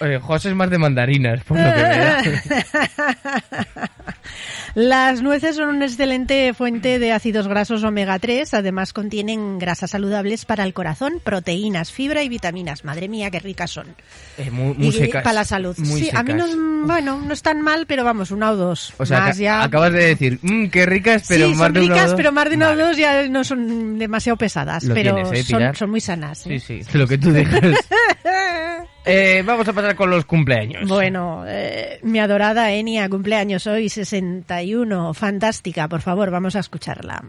Eh, 0.01 0.19
José 0.21 0.49
es 0.49 0.55
más 0.55 0.69
de 0.69 0.77
mandarinas, 0.77 1.43
por 1.45 1.57
lo 1.57 1.63
que 1.73 1.81
da. 1.81 2.21
Las 4.73 5.21
nueces 5.21 5.57
son 5.57 5.69
una 5.75 5.85
excelente 5.85 6.53
fuente 6.53 6.97
de 6.97 7.11
ácidos 7.11 7.47
grasos 7.47 7.83
omega 7.83 8.17
3, 8.19 8.53
además 8.53 8.93
contienen 8.93 9.59
grasas 9.59 9.91
saludables 9.91 10.45
para 10.45 10.63
el 10.63 10.73
corazón, 10.73 11.19
proteínas, 11.23 11.91
fibra 11.91 12.23
y 12.23 12.29
vitaminas. 12.29 12.85
Madre 12.85 13.09
mía, 13.09 13.29
qué 13.31 13.39
ricas 13.39 13.71
son. 13.71 13.87
Eh, 14.37 14.49
muy, 14.49 14.73
muy 14.75 14.87
y 14.87 14.91
secas. 14.93 15.23
para 15.23 15.33
la 15.33 15.43
salud. 15.43 15.77
Muy 15.77 16.01
sí, 16.01 16.09
a 16.13 16.23
mí 16.23 16.33
no, 16.33 16.47
secas. 16.47 16.61
bueno, 16.85 17.19
no 17.19 17.33
están 17.33 17.61
mal, 17.61 17.85
pero 17.85 18.03
vamos, 18.03 18.31
una 18.31 18.51
o 18.51 18.55
dos. 18.55 18.93
O 18.97 19.05
sea, 19.05 19.19
más 19.21 19.37
ya. 19.37 19.63
acabas 19.63 19.91
de 19.91 20.05
decir, 20.05 20.39
mmm, 20.41 20.67
qué 20.67 20.85
ricas, 20.85 21.25
pero 21.27 21.47
sí, 21.47 21.55
más 21.55 21.65
son 21.65 21.73
de 21.73 21.79
una 21.81 21.89
o 21.89 21.93
ricas, 21.95 22.07
dos". 22.11 22.17
pero 22.17 22.31
más 22.31 22.49
de 22.49 22.55
una 22.55 22.67
Vale. 22.69 22.83
o 22.83 22.87
dos 22.87 22.97
ya 22.97 23.27
no 23.27 23.43
son 23.43 23.99
demasiado 23.99 24.37
pesadas, 24.37 24.83
Lo 24.85 24.93
pero 24.93 25.15
tienes, 25.15 25.39
¿eh, 25.39 25.43
son, 25.43 25.75
son 25.75 25.89
muy 25.89 25.99
sanas. 26.01 26.47
¿eh? 26.47 26.59
Sí, 26.59 26.81
sí, 26.83 26.97
lo 26.97 27.07
que 27.07 27.17
tú 27.17 27.31
digas. 27.33 27.61
Eh, 29.05 29.41
vamos 29.45 29.67
a 29.67 29.73
pasar 29.73 29.95
con 29.95 30.09
los 30.09 30.25
cumpleaños. 30.25 30.87
Bueno, 30.87 31.43
eh, 31.47 31.99
mi 32.03 32.19
adorada 32.19 32.71
Enia, 32.71 33.09
cumpleaños 33.09 33.65
hoy, 33.67 33.89
61, 33.89 35.13
fantástica, 35.13 35.87
por 35.87 36.01
favor, 36.01 36.29
vamos 36.29 36.55
a 36.55 36.59
escucharla, 36.59 37.23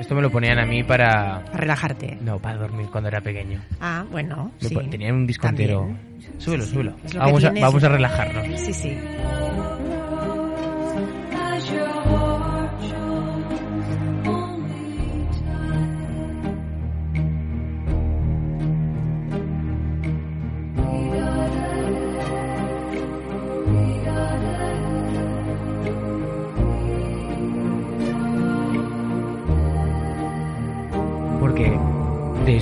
Esto 0.00 0.14
me 0.14 0.22
lo 0.22 0.30
ponían 0.30 0.58
a 0.58 0.66
mí 0.66 0.82
para... 0.82 1.44
para 1.44 1.58
relajarte. 1.58 2.18
No, 2.22 2.38
para 2.40 2.56
dormir 2.56 2.88
cuando 2.90 3.08
era 3.08 3.20
pequeño. 3.20 3.60
Ah, 3.80 4.04
bueno, 4.10 4.50
Me 4.60 4.68
sí. 4.68 4.74
Tenían 4.90 5.14
un 5.14 5.26
disco 5.26 5.46
También. 5.46 5.70
entero. 5.70 5.96
Súbelo, 6.38 6.64
súbelo. 6.64 6.94
Vamos, 7.14 7.44
a, 7.44 7.50
vamos 7.50 7.84
a 7.84 7.88
relajarnos. 7.88 8.60
Sí, 8.60 8.72
sí. 8.72 8.98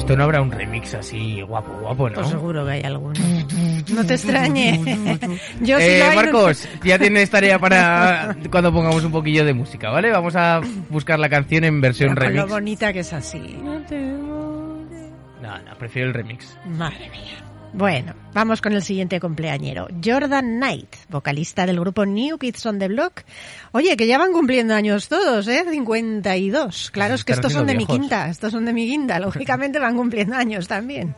Esto 0.08 0.16
no 0.16 0.24
habrá 0.24 0.40
un 0.40 0.50
remix 0.50 0.94
así 0.94 1.42
guapo, 1.42 1.70
guapo, 1.82 2.08
¿no? 2.08 2.14
Pues 2.14 2.28
seguro 2.28 2.64
que 2.64 2.70
hay 2.72 2.82
alguno. 2.82 3.12
No 3.92 4.06
te 4.06 4.14
extrañe. 4.14 4.80
Yo 5.60 5.76
sí 5.78 5.84
Eh, 5.84 5.98
lo 6.00 6.08
no- 6.08 6.14
Marcos, 6.14 6.66
ya 6.82 6.98
tienes 6.98 7.28
tarea 7.28 7.58
para 7.58 8.34
cuando 8.50 8.72
pongamos 8.72 9.04
un 9.04 9.12
poquillo 9.12 9.44
de 9.44 9.52
música, 9.52 9.90
¿vale? 9.90 10.10
Vamos 10.10 10.34
a 10.34 10.62
buscar 10.88 11.18
la 11.18 11.28
canción 11.28 11.64
en 11.64 11.82
versión 11.82 12.14
lo 12.14 12.14
remix. 12.14 12.48
bonita 12.48 12.90
que 12.90 13.00
es 13.00 13.12
así. 13.12 13.58
No, 13.62 15.58
no, 15.58 15.78
prefiero 15.78 16.08
el 16.08 16.14
remix. 16.14 16.56
Madre 16.66 17.10
mía. 17.10 17.44
Bueno, 17.72 18.14
vamos 18.32 18.60
con 18.62 18.72
el 18.72 18.82
siguiente 18.82 19.20
cumpleañero. 19.20 19.88
Jordan 20.02 20.56
Knight, 20.56 20.96
vocalista 21.08 21.66
del 21.66 21.78
grupo 21.78 22.06
New 22.06 22.38
Kids 22.38 22.64
on 22.66 22.78
the 22.78 22.88
Block. 22.88 23.22
Oye, 23.72 23.96
que 23.96 24.06
ya 24.06 24.18
van 24.18 24.32
cumpliendo 24.32 24.74
años 24.74 25.08
todos, 25.08 25.46
¿eh? 25.48 25.64
52. 25.68 26.90
Claro, 26.90 27.14
es 27.14 27.24
que 27.24 27.32
estos 27.32 27.52
son 27.52 27.66
de 27.66 27.76
mi 27.76 27.86
quinta, 27.86 28.28
estos 28.28 28.52
son 28.52 28.64
de 28.64 28.72
mi 28.72 28.88
quinta. 28.88 29.18
Lógicamente 29.20 29.78
van 29.78 29.96
cumpliendo 29.96 30.34
años 30.34 30.66
también. 30.66 31.14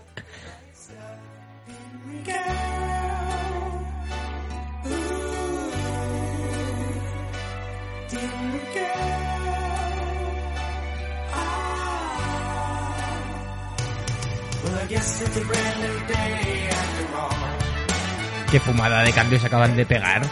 Qué 18.51 18.59
fumada 18.61 19.03
de 19.05 19.13
cambio 19.13 19.39
se 19.39 19.47
acaban 19.47 19.77
de 19.77 19.87
pegar. 19.87 20.23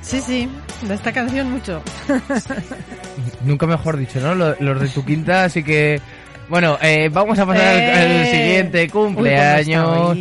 Sí, 0.00 0.20
sí, 0.20 0.48
de 0.86 0.94
esta 0.94 1.12
canción 1.12 1.50
mucho. 1.50 1.82
Nunca 3.44 3.66
mejor 3.66 3.96
dicho, 3.96 4.20
¿no? 4.20 4.34
Lo- 4.34 4.54
Los 4.60 4.80
de 4.80 4.88
tu 4.88 5.04
quinta, 5.04 5.44
así 5.44 5.62
que... 5.62 6.00
Bueno, 6.48 6.76
eh, 6.82 7.08
vamos 7.10 7.38
a 7.38 7.46
pasar 7.46 7.66
al- 7.66 7.80
al, 7.80 8.10
Eh. 8.10 8.30
siguiente 8.30 8.88
cumpleaños. 8.90 10.16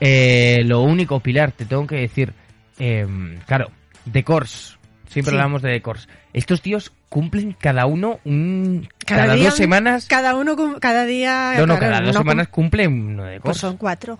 Eh, 0.00 0.62
lo 0.64 0.80
único, 0.82 1.18
Pilar, 1.20 1.52
te 1.52 1.64
tengo 1.64 1.86
que 1.86 1.96
decir, 1.96 2.32
eh, 2.78 3.06
claro, 3.46 3.70
de 4.04 4.22
Cors, 4.24 4.78
siempre 5.12 5.32
Sí. 5.32 5.36
hablamos 5.38 5.62
de 5.62 5.80
Cors. 5.82 6.08
Estos 6.32 6.62
tíos 6.62 6.92
cumplen 7.08 7.56
cada 7.60 7.86
uno 7.86 8.20
un... 8.24 8.88
Cada, 9.06 9.34
día 9.34 9.44
dos 9.46 9.56
semanas... 9.56 10.06
Cada 10.08 10.34
uno, 10.34 10.56
cada 10.80 11.04
día... 11.04 11.54
no, 11.58 11.66
no, 11.66 11.78
claro, 11.78 11.92
cada 11.94 12.00
dos 12.00 12.10
uno 12.10 12.18
cum- 12.20 12.22
semanas 12.30 12.48
cumplen 12.48 12.92
uno 12.92 13.24
de 13.24 13.40
Pues 13.40 13.52
Cors. 13.52 13.58
son 13.58 13.76
cuatro. 13.76 14.18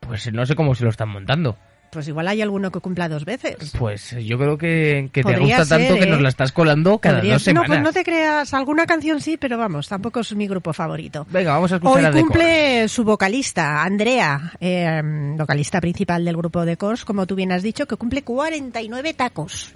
Pues 0.00 0.32
no 0.32 0.44
sé 0.46 0.54
cómo 0.56 0.74
se 0.74 0.84
lo 0.84 0.90
están 0.90 1.10
montando. 1.10 1.56
Pues 1.92 2.06
igual 2.06 2.28
hay 2.28 2.40
alguno 2.40 2.70
que 2.70 2.78
cumpla 2.78 3.08
dos 3.08 3.24
veces. 3.24 3.72
Pues 3.76 4.14
yo 4.24 4.38
creo 4.38 4.56
que, 4.56 5.10
que 5.12 5.24
te 5.24 5.36
gusta 5.36 5.66
tanto 5.66 5.88
ser, 5.88 5.98
que 5.98 6.04
¿eh? 6.04 6.06
nos 6.10 6.20
la 6.20 6.28
estás 6.28 6.52
colando 6.52 6.98
cada 6.98 7.16
Podría- 7.16 7.32
dos 7.32 7.42
semanas. 7.42 7.68
No, 7.68 7.74
pues 7.74 7.82
no 7.82 7.92
te 7.92 8.04
creas, 8.04 8.54
alguna 8.54 8.86
canción 8.86 9.20
sí, 9.20 9.36
pero 9.36 9.58
vamos, 9.58 9.88
tampoco 9.88 10.20
es 10.20 10.32
mi 10.36 10.46
grupo 10.46 10.72
favorito. 10.72 11.26
Venga, 11.30 11.52
vamos 11.54 11.72
a 11.72 11.76
escuchar 11.76 11.98
Hoy 11.98 12.04
a 12.04 12.10
The 12.12 12.20
cumple 12.20 12.88
su 12.88 13.02
vocalista, 13.02 13.82
Andrea, 13.82 14.52
eh, 14.60 15.02
vocalista 15.36 15.80
principal 15.80 16.24
del 16.24 16.36
grupo 16.36 16.64
de 16.64 16.76
Cors, 16.76 17.04
como 17.04 17.26
tú 17.26 17.34
bien 17.34 17.50
has 17.50 17.64
dicho, 17.64 17.86
que 17.86 17.96
cumple 17.96 18.22
49 18.22 19.12
tacos. 19.14 19.74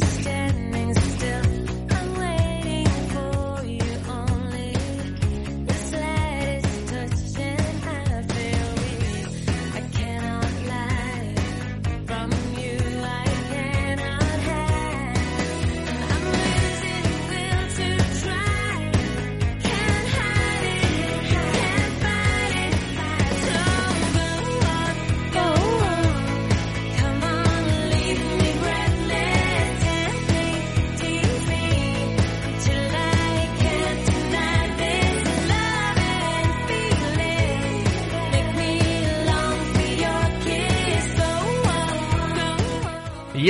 wasted 0.00 0.71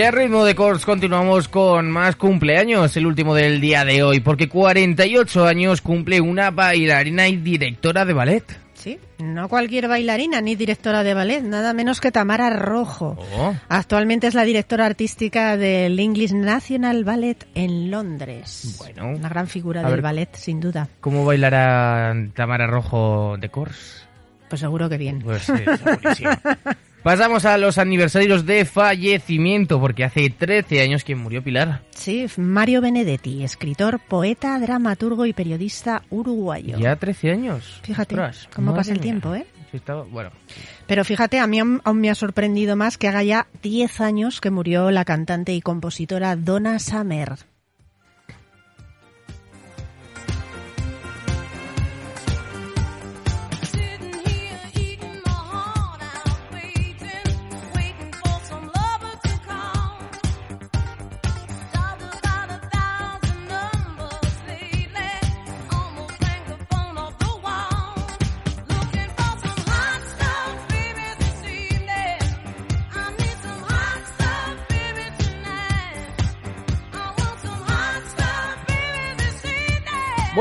go 0.02 0.08
on. 0.08 0.14
Y 0.14 0.16
a 0.18 0.20
ritmo 0.22 0.44
de 0.44 0.54
Cors 0.54 0.84
continuamos 0.84 1.48
con 1.48 1.90
más 1.90 2.16
cumpleaños, 2.16 2.96
el 2.96 3.06
último 3.06 3.34
del 3.34 3.60
día 3.60 3.84
de 3.84 4.02
hoy, 4.02 4.20
porque 4.20 4.48
48 4.48 5.46
años 5.46 5.80
cumple 5.80 6.20
una 6.20 6.50
bailarina 6.50 7.28
y 7.28 7.36
directora 7.36 8.04
de 8.04 8.12
ballet. 8.12 8.44
Sí, 8.74 8.98
no 9.18 9.48
cualquier 9.48 9.86
bailarina 9.86 10.40
ni 10.40 10.56
directora 10.56 11.04
de 11.04 11.14
ballet, 11.14 11.42
nada 11.42 11.72
menos 11.72 12.00
que 12.00 12.10
Tamara 12.10 12.50
Rojo. 12.50 13.16
Oh. 13.36 13.54
Actualmente 13.68 14.26
es 14.26 14.34
la 14.34 14.42
directora 14.42 14.86
artística 14.86 15.56
del 15.56 16.00
English 16.00 16.32
National 16.32 17.04
Ballet 17.04 17.46
en 17.54 17.92
Londres. 17.92 18.74
Bueno. 18.78 19.16
Una 19.16 19.28
gran 19.28 19.46
figura 19.46 19.82
del 19.82 19.92
ver. 19.92 20.02
ballet, 20.02 20.34
sin 20.34 20.58
duda. 20.58 20.88
¿Cómo 21.00 21.24
bailará 21.24 22.12
Tamara 22.34 22.66
Rojo 22.66 23.36
de 23.38 23.50
Cors? 23.50 24.08
Pues 24.48 24.60
seguro 24.60 24.88
que 24.88 24.98
bien. 24.98 25.20
Pues 25.20 25.42
sí, 25.42 25.52
segurísimo. 25.52 26.30
Pasamos 27.02 27.44
a 27.46 27.58
los 27.58 27.78
aniversarios 27.78 28.46
de 28.46 28.64
fallecimiento, 28.64 29.80
porque 29.80 30.04
hace 30.04 30.30
13 30.30 30.82
años 30.82 31.02
que 31.02 31.16
murió 31.16 31.42
Pilar. 31.42 31.82
Sí, 31.90 32.26
Mario 32.36 32.80
Benedetti, 32.80 33.42
escritor, 33.42 33.98
poeta, 33.98 34.56
dramaturgo 34.60 35.26
y 35.26 35.32
periodista 35.32 36.02
uruguayo. 36.10 36.78
Ya 36.78 36.94
13 36.94 37.32
años. 37.32 37.80
Fíjate 37.82 38.14
Ostras, 38.14 38.48
cómo 38.54 38.72
pasa 38.74 38.92
el 38.92 38.98
mía. 38.98 39.02
tiempo, 39.02 39.34
¿eh? 39.34 39.46
Sí, 39.72 39.78
estaba- 39.78 40.04
bueno, 40.04 40.30
Pero 40.86 41.04
fíjate, 41.04 41.40
a 41.40 41.46
mí 41.48 41.58
aún 41.58 41.80
aún 41.84 42.00
me 42.00 42.10
ha 42.10 42.14
sorprendido 42.14 42.76
más 42.76 42.98
que 42.98 43.08
haga 43.08 43.22
ya 43.24 43.46
10 43.62 44.00
años 44.00 44.40
que 44.40 44.50
murió 44.50 44.90
la 44.92 45.04
cantante 45.04 45.54
y 45.54 45.60
compositora 45.60 46.36
Donna 46.36 46.78
Summer. 46.78 47.32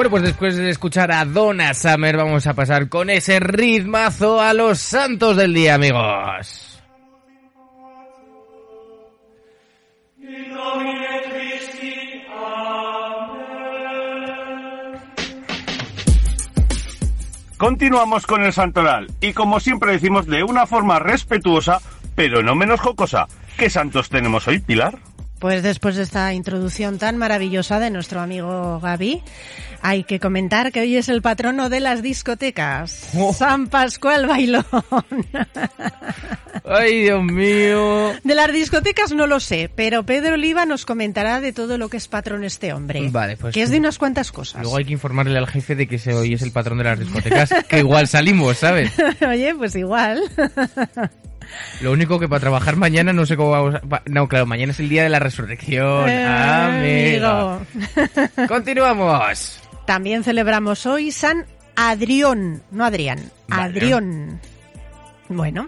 Bueno, 0.02 0.10
pues 0.10 0.24
después 0.24 0.58
de 0.58 0.72
escuchar 0.72 1.12
a 1.12 1.24
Donna 1.26 1.76
Summer, 1.76 2.18
vamos 2.18 2.48
a 2.48 2.56
pasar 2.56 2.90
con 2.90 3.12
ese 3.12 3.40
ritmazo 3.40 4.42
a 4.42 4.52
los 4.52 4.80
santos 4.80 5.38
del 5.38 5.54
día, 5.54 5.76
amigos. 5.76 6.82
Continuamos 17.58 18.26
con 18.26 18.44
el 18.44 18.54
santoral 18.54 19.06
y 19.22 19.34
como 19.34 19.60
siempre 19.60 19.92
decimos 19.92 20.26
de 20.26 20.42
una 20.42 20.66
forma 20.66 20.98
respetuosa, 20.98 21.78
pero 22.16 22.42
no 22.42 22.56
menos 22.56 22.80
jocosa. 22.80 23.28
¿Qué 23.56 23.70
santos 23.70 24.10
tenemos 24.10 24.48
hoy, 24.48 24.58
Pilar? 24.58 24.98
Pues 25.42 25.64
después 25.64 25.96
de 25.96 26.04
esta 26.04 26.34
introducción 26.36 27.00
tan 27.00 27.18
maravillosa 27.18 27.80
de 27.80 27.90
nuestro 27.90 28.22
amigo 28.22 28.80
Gaby, 28.80 29.24
hay 29.82 30.04
que 30.04 30.20
comentar 30.20 30.72
que 30.72 30.82
hoy 30.82 30.96
es 30.98 31.10
el 31.10 31.24
patrono 31.24 31.68
de 31.70 31.80
las 31.80 32.04
discotecas, 32.04 33.10
Oh. 33.18 33.34
San 33.34 33.68
Pascual 33.68 34.28
Bailón. 34.28 34.64
Ay, 36.64 37.02
Dios 37.06 37.24
mío. 37.24 38.12
De 38.24 38.36
las 38.36 38.54
discotecas 38.54 39.14
no 39.14 39.26
lo 39.26 39.40
sé, 39.40 39.72
pero 39.76 40.06
Pedro 40.06 40.36
Oliva 40.36 40.68
nos 40.68 40.86
comentará 40.86 41.42
de 41.42 41.54
todo 41.54 41.80
lo 41.80 41.90
que 41.90 41.98
es 41.98 42.08
patrón 42.08 42.44
este 42.44 42.72
hombre. 42.72 43.10
Vale, 43.10 43.36
pues- 43.36 43.56
Que 43.56 43.64
es 43.64 43.72
de 43.72 43.80
unas 43.80 43.98
cuantas 43.98 44.32
cosas. 44.32 44.62
Luego 44.62 44.78
hay 44.78 44.86
que 44.86 44.94
informarle 44.94 45.40
al 45.40 45.48
jefe 45.48 45.76
de 45.76 45.88
que 45.88 45.96
ese 45.96 46.14
hoy 46.14 46.34
es 46.36 46.44
el 46.44 46.52
patrón 46.52 46.78
de 46.78 46.84
las 46.84 47.00
discotecas, 47.00 47.50
que 47.68 47.80
igual 47.80 48.08
salimos, 48.08 48.58
¿sabes? 48.60 48.92
Oye, 49.28 49.56
pues 49.56 49.76
igual. 49.76 50.22
Lo 51.82 51.92
único 51.92 52.20
que 52.20 52.28
para 52.30 52.40
trabajar 52.40 52.76
mañana 52.76 53.14
no 53.14 53.26
sé 53.26 53.36
cómo 53.38 53.52
vamos 53.52 53.76
a... 53.76 53.82
No, 54.06 54.28
claro, 54.28 54.46
mañana 54.46 54.72
es 54.72 54.80
el 54.80 54.90
día 54.90 55.04
de 55.04 55.10
la 55.10 55.20
resurrección, 55.20 56.08
Eh, 56.10 56.24
amigo. 56.26 57.28
amigo. 57.28 58.48
Continuamos. 58.48 59.60
También 59.86 60.24
celebramos 60.24 60.86
hoy 60.86 61.12
San 61.12 61.46
Adrión, 61.76 62.62
no 62.72 62.86
Adrián, 62.86 63.20
Vale. 63.48 63.64
Adrión. 63.64 64.40
Bueno, 65.30 65.68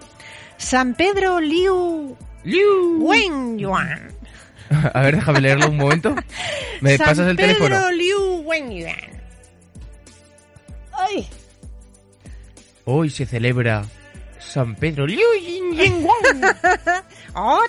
San 0.57 0.93
Pedro 0.93 1.39
Liu 1.39 2.15
Liu. 2.43 2.97
Wenyuan. 3.03 4.09
A 4.93 5.01
ver, 5.01 5.15
déjame 5.15 5.41
leerlo 5.41 5.69
un 5.69 5.77
momento. 5.77 6.15
¿Me 6.81 6.97
San 6.97 7.07
pasas 7.07 7.27
el 7.29 7.35
Pedro 7.37 7.53
teléfono? 7.57 7.91
Liu 7.91 8.41
Wenyuan. 8.45 8.95
Ay, 10.91 11.27
Hoy 12.85 13.09
se 13.09 13.25
celebra 13.25 13.83
San 14.53 14.75
Pedro 14.75 15.07
Liu 15.07 15.17
Yin 15.41 15.73
Yin 15.73 16.05
Wang. 16.05 16.55
oh. 17.33 17.61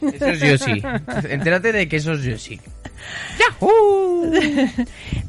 Eso 0.00 0.26
es 0.26 0.40
Yoshi. 0.40 0.82
Entérate 1.28 1.72
de 1.72 1.88
que 1.88 1.96
eso 1.96 2.12
es 2.12 2.22
Yoshi. 2.22 2.58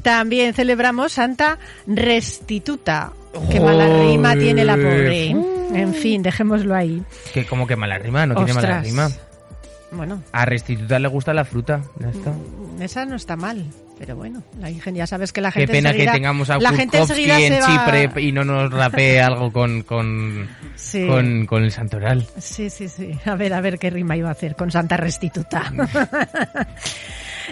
También 0.02 0.54
celebramos 0.54 1.12
Santa 1.12 1.58
Restituta. 1.86 3.12
Qué 3.50 3.60
mala 3.60 3.86
rima 3.86 4.34
tiene 4.34 4.64
la 4.64 4.76
pobre. 4.76 5.30
En 5.30 5.92
fin, 5.92 6.22
dejémoslo 6.22 6.74
ahí. 6.74 7.02
Que 7.34 7.44
como 7.44 7.66
que 7.66 7.76
mala 7.76 7.98
rima, 7.98 8.26
no 8.26 8.34
tiene 8.36 8.54
mala 8.54 8.68
Ostras. 8.68 8.84
rima. 8.86 9.10
Bueno, 9.90 10.22
A 10.32 10.46
Restituta 10.46 10.98
le 10.98 11.08
gusta 11.08 11.34
la 11.34 11.44
fruta. 11.44 11.82
Ya 11.98 12.08
está. 12.08 12.32
esa 12.80 13.04
no 13.04 13.16
está 13.16 13.36
mal. 13.36 13.64
Pero 13.98 14.16
bueno, 14.16 14.42
la 14.58 14.66
gente, 14.68 14.94
ya 14.98 15.06
sabes 15.06 15.32
que 15.32 15.40
la 15.40 15.52
Qué 15.52 15.60
gente 15.60 15.72
pena 15.74 15.90
enseguida- 15.90 16.12
que 16.12 16.16
tengamos 16.18 16.50
a 16.50 16.58
la 16.58 16.72
gente 16.72 16.98
en 16.98 17.04
va- 17.04 17.66
Chipre 18.04 18.22
y 18.22 18.32
no 18.32 18.44
nos 18.44 18.72
rapee 18.72 19.20
algo 19.20 19.52
con, 19.52 19.82
con, 19.82 20.48
Sí. 20.74 21.06
con, 21.06 21.46
con 21.46 21.62
el 21.62 21.70
santoral. 21.70 22.26
Sí, 22.38 22.70
sí, 22.70 22.88
sí. 22.88 23.12
A 23.24 23.36
ver, 23.36 23.54
a 23.54 23.60
ver 23.60 23.78
qué 23.78 23.90
rima 23.90 24.16
iba 24.16 24.28
a 24.28 24.32
hacer 24.32 24.56
con 24.56 24.70
Santa 24.72 24.96
Restituta. 24.96 25.72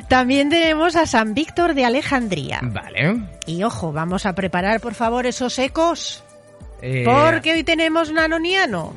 También 0.08 0.48
tenemos 0.50 0.96
a 0.96 1.06
San 1.06 1.34
Víctor 1.34 1.74
de 1.74 1.84
Alejandría. 1.84 2.60
Vale. 2.62 3.22
Y 3.46 3.62
ojo, 3.62 3.92
vamos 3.92 4.26
a 4.26 4.34
preparar 4.34 4.80
por 4.80 4.94
favor 4.94 5.26
esos 5.26 5.58
ecos, 5.58 6.24
Eh, 6.80 7.04
porque 7.04 7.52
hoy 7.52 7.62
tenemos 7.64 8.10
nanoniano. 8.10 8.94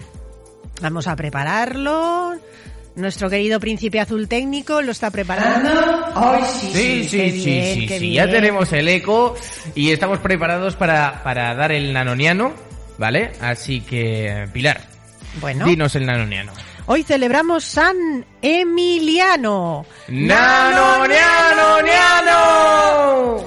Vamos 0.82 1.08
a 1.08 1.16
prepararlo. 1.16 2.34
Nuestro 2.96 3.30
querido 3.30 3.60
príncipe 3.60 4.00
azul 4.00 4.28
técnico 4.30 4.82
lo 4.82 4.92
está 4.94 5.12
preparando. 5.12 5.70
¡Ay, 6.16 6.44
sí! 6.60 6.70
Sí, 6.72 7.04
sí, 7.10 7.18
qué 7.18 7.32
sí, 7.32 7.46
bien, 7.46 7.74
sí, 7.76 7.88
qué 7.88 7.94
sí. 8.00 8.10
bien. 8.10 8.14
Ya 8.26 8.32
tenemos 8.32 8.72
el 8.72 8.88
eco 8.88 9.36
y 9.76 9.92
estamos 9.92 10.20
preparados 10.20 10.76
para, 10.78 11.22
para 11.24 11.54
dar 11.56 11.74
el 11.74 11.92
nanoniano, 11.92 12.54
¿vale? 12.98 13.32
Así 13.42 13.82
que, 13.82 14.48
Pilar, 14.54 14.80
Bueno, 15.42 15.66
dinos 15.66 15.94
el 15.96 16.06
nanoniano. 16.06 16.54
hoy 16.86 17.04
celebramos 17.04 17.66
San 17.66 18.26
Emiliano. 18.42 19.86
¡Nanoniano, 20.08 21.82
niano! 21.82 23.46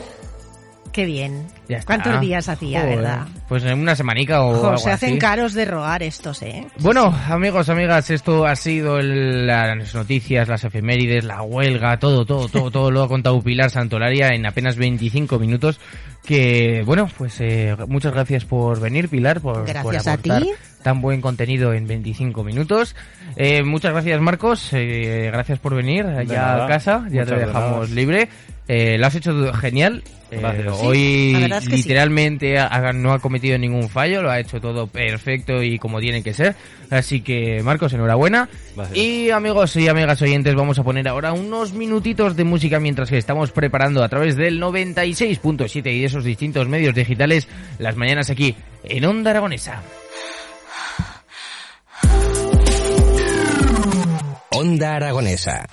¡Qué 0.93 1.05
bien! 1.07 1.47
Ya 1.71 1.79
está. 1.79 1.87
¿Cuántos 1.99 2.21
días 2.21 2.49
hacía, 2.51 2.81
Joder. 2.83 2.97
verdad? 2.97 3.27
Pues 3.49 3.65
en 3.65 3.79
una 3.79 3.97
semanica 3.97 4.43
o 4.43 4.51
Ojo, 4.51 4.67
algo 4.67 4.79
se 4.79 4.91
hacen 4.91 5.11
así. 5.13 5.19
caros 5.19 5.55
de 5.55 5.65
rogar 5.65 6.03
estos, 6.03 6.43
¿eh? 6.43 6.67
Bueno, 6.81 7.05
amigos, 7.29 7.71
amigas, 7.71 8.11
esto 8.11 8.45
ha 8.47 8.55
sido 8.57 8.99
el- 8.99 9.47
las 9.47 9.95
noticias, 9.95 10.47
las 10.49 10.65
efemérides, 10.65 11.25
la 11.25 11.41
huelga, 11.43 11.99
todo, 11.99 12.27
todo, 12.27 12.49
todo, 12.49 12.71
todo 12.71 12.91
lo 12.91 13.03
ha 13.03 13.09
contado 13.09 13.41
Pilar 13.41 13.71
Santolaria 13.71 14.29
en 14.35 14.45
apenas 14.47 14.77
25 14.77 15.39
minutos. 15.39 15.81
Que, 16.27 16.83
bueno, 16.85 17.09
pues 17.17 17.41
eh, 17.41 17.75
muchas 17.87 18.13
gracias 18.13 18.45
por 18.45 18.81
venir, 18.81 19.09
Pilar, 19.09 19.41
por, 19.41 19.55
por 19.55 19.67
Gracias 19.67 20.07
a 20.09 20.19
ti. 20.19 20.31
Tan 20.83 21.01
buen 21.01 21.21
contenido 21.21 21.73
en 21.75 21.87
25 21.87 22.45
minutos. 22.45 22.95
Eh, 23.37 23.63
muchas 23.63 23.93
gracias, 23.93 24.21
Marcos, 24.21 24.71
eh, 24.73 25.29
gracias 25.33 25.59
por 25.59 25.75
venir 25.75 26.07
allá 26.07 26.65
a 26.65 26.69
casa, 26.69 27.05
ya 27.11 27.23
Muchas 27.23 27.29
te 27.29 27.35
de 27.35 27.47
dejamos 27.47 27.91
libre. 27.91 28.29
Eh, 28.69 28.99
lo 28.99 29.07
has 29.07 29.15
hecho 29.15 29.53
genial. 29.55 30.03
Eh. 30.31 30.43
Sí, 30.43 30.69
hoy 30.87 31.33
la 31.33 31.39
verdad 31.41 31.59
es 31.63 31.65
que 31.71 31.77
sí. 31.77 31.83
literalmente 31.85 32.59
ha- 32.59 32.93
no 32.93 33.15
ha 33.15 33.19
cometido 33.19 33.57
ningún 33.57 33.89
fallo, 33.89 34.21
lo 34.21 34.31
ha 34.31 34.39
hecho 34.39 34.61
todo 34.61 34.87
perfecto 34.87 35.63
y 35.63 35.79
como 35.79 36.01
tiene 36.01 36.23
que 36.23 36.35
ser. 36.35 36.55
Así 36.91 37.23
que, 37.23 37.63
Marcos, 37.63 37.95
enhorabuena. 37.95 38.47
Gracias. 38.77 38.99
Y 38.99 39.31
amigos 39.31 39.75
y 39.77 39.89
amigas 39.89 40.21
oyentes, 40.21 40.55
vamos 40.55 40.79
a 40.79 40.83
poner 40.83 41.09
ahora 41.09 41.33
unos 41.33 41.73
minutitos 41.73 42.37
de 42.37 42.45
música 42.45 42.79
mientras 42.79 43.09
que 43.09 43.17
estamos 43.17 43.53
preparando 43.53 44.05
a 44.05 44.09
través 44.11 44.37
del 44.37 44.61
96.7 44.61 45.77
y 45.95 46.01
de 46.01 46.05
esos 46.05 46.25
distintos 46.25 46.69
medios 46.69 46.95
digitales 46.95 47.49
las 47.79 47.97
mañanas 47.97 48.29
aquí 48.29 48.55
en 48.85 49.05
Onda 49.07 49.31
Aragonesa. 49.31 49.81
Onda 54.59 54.97
Aragonesa. 54.97 55.67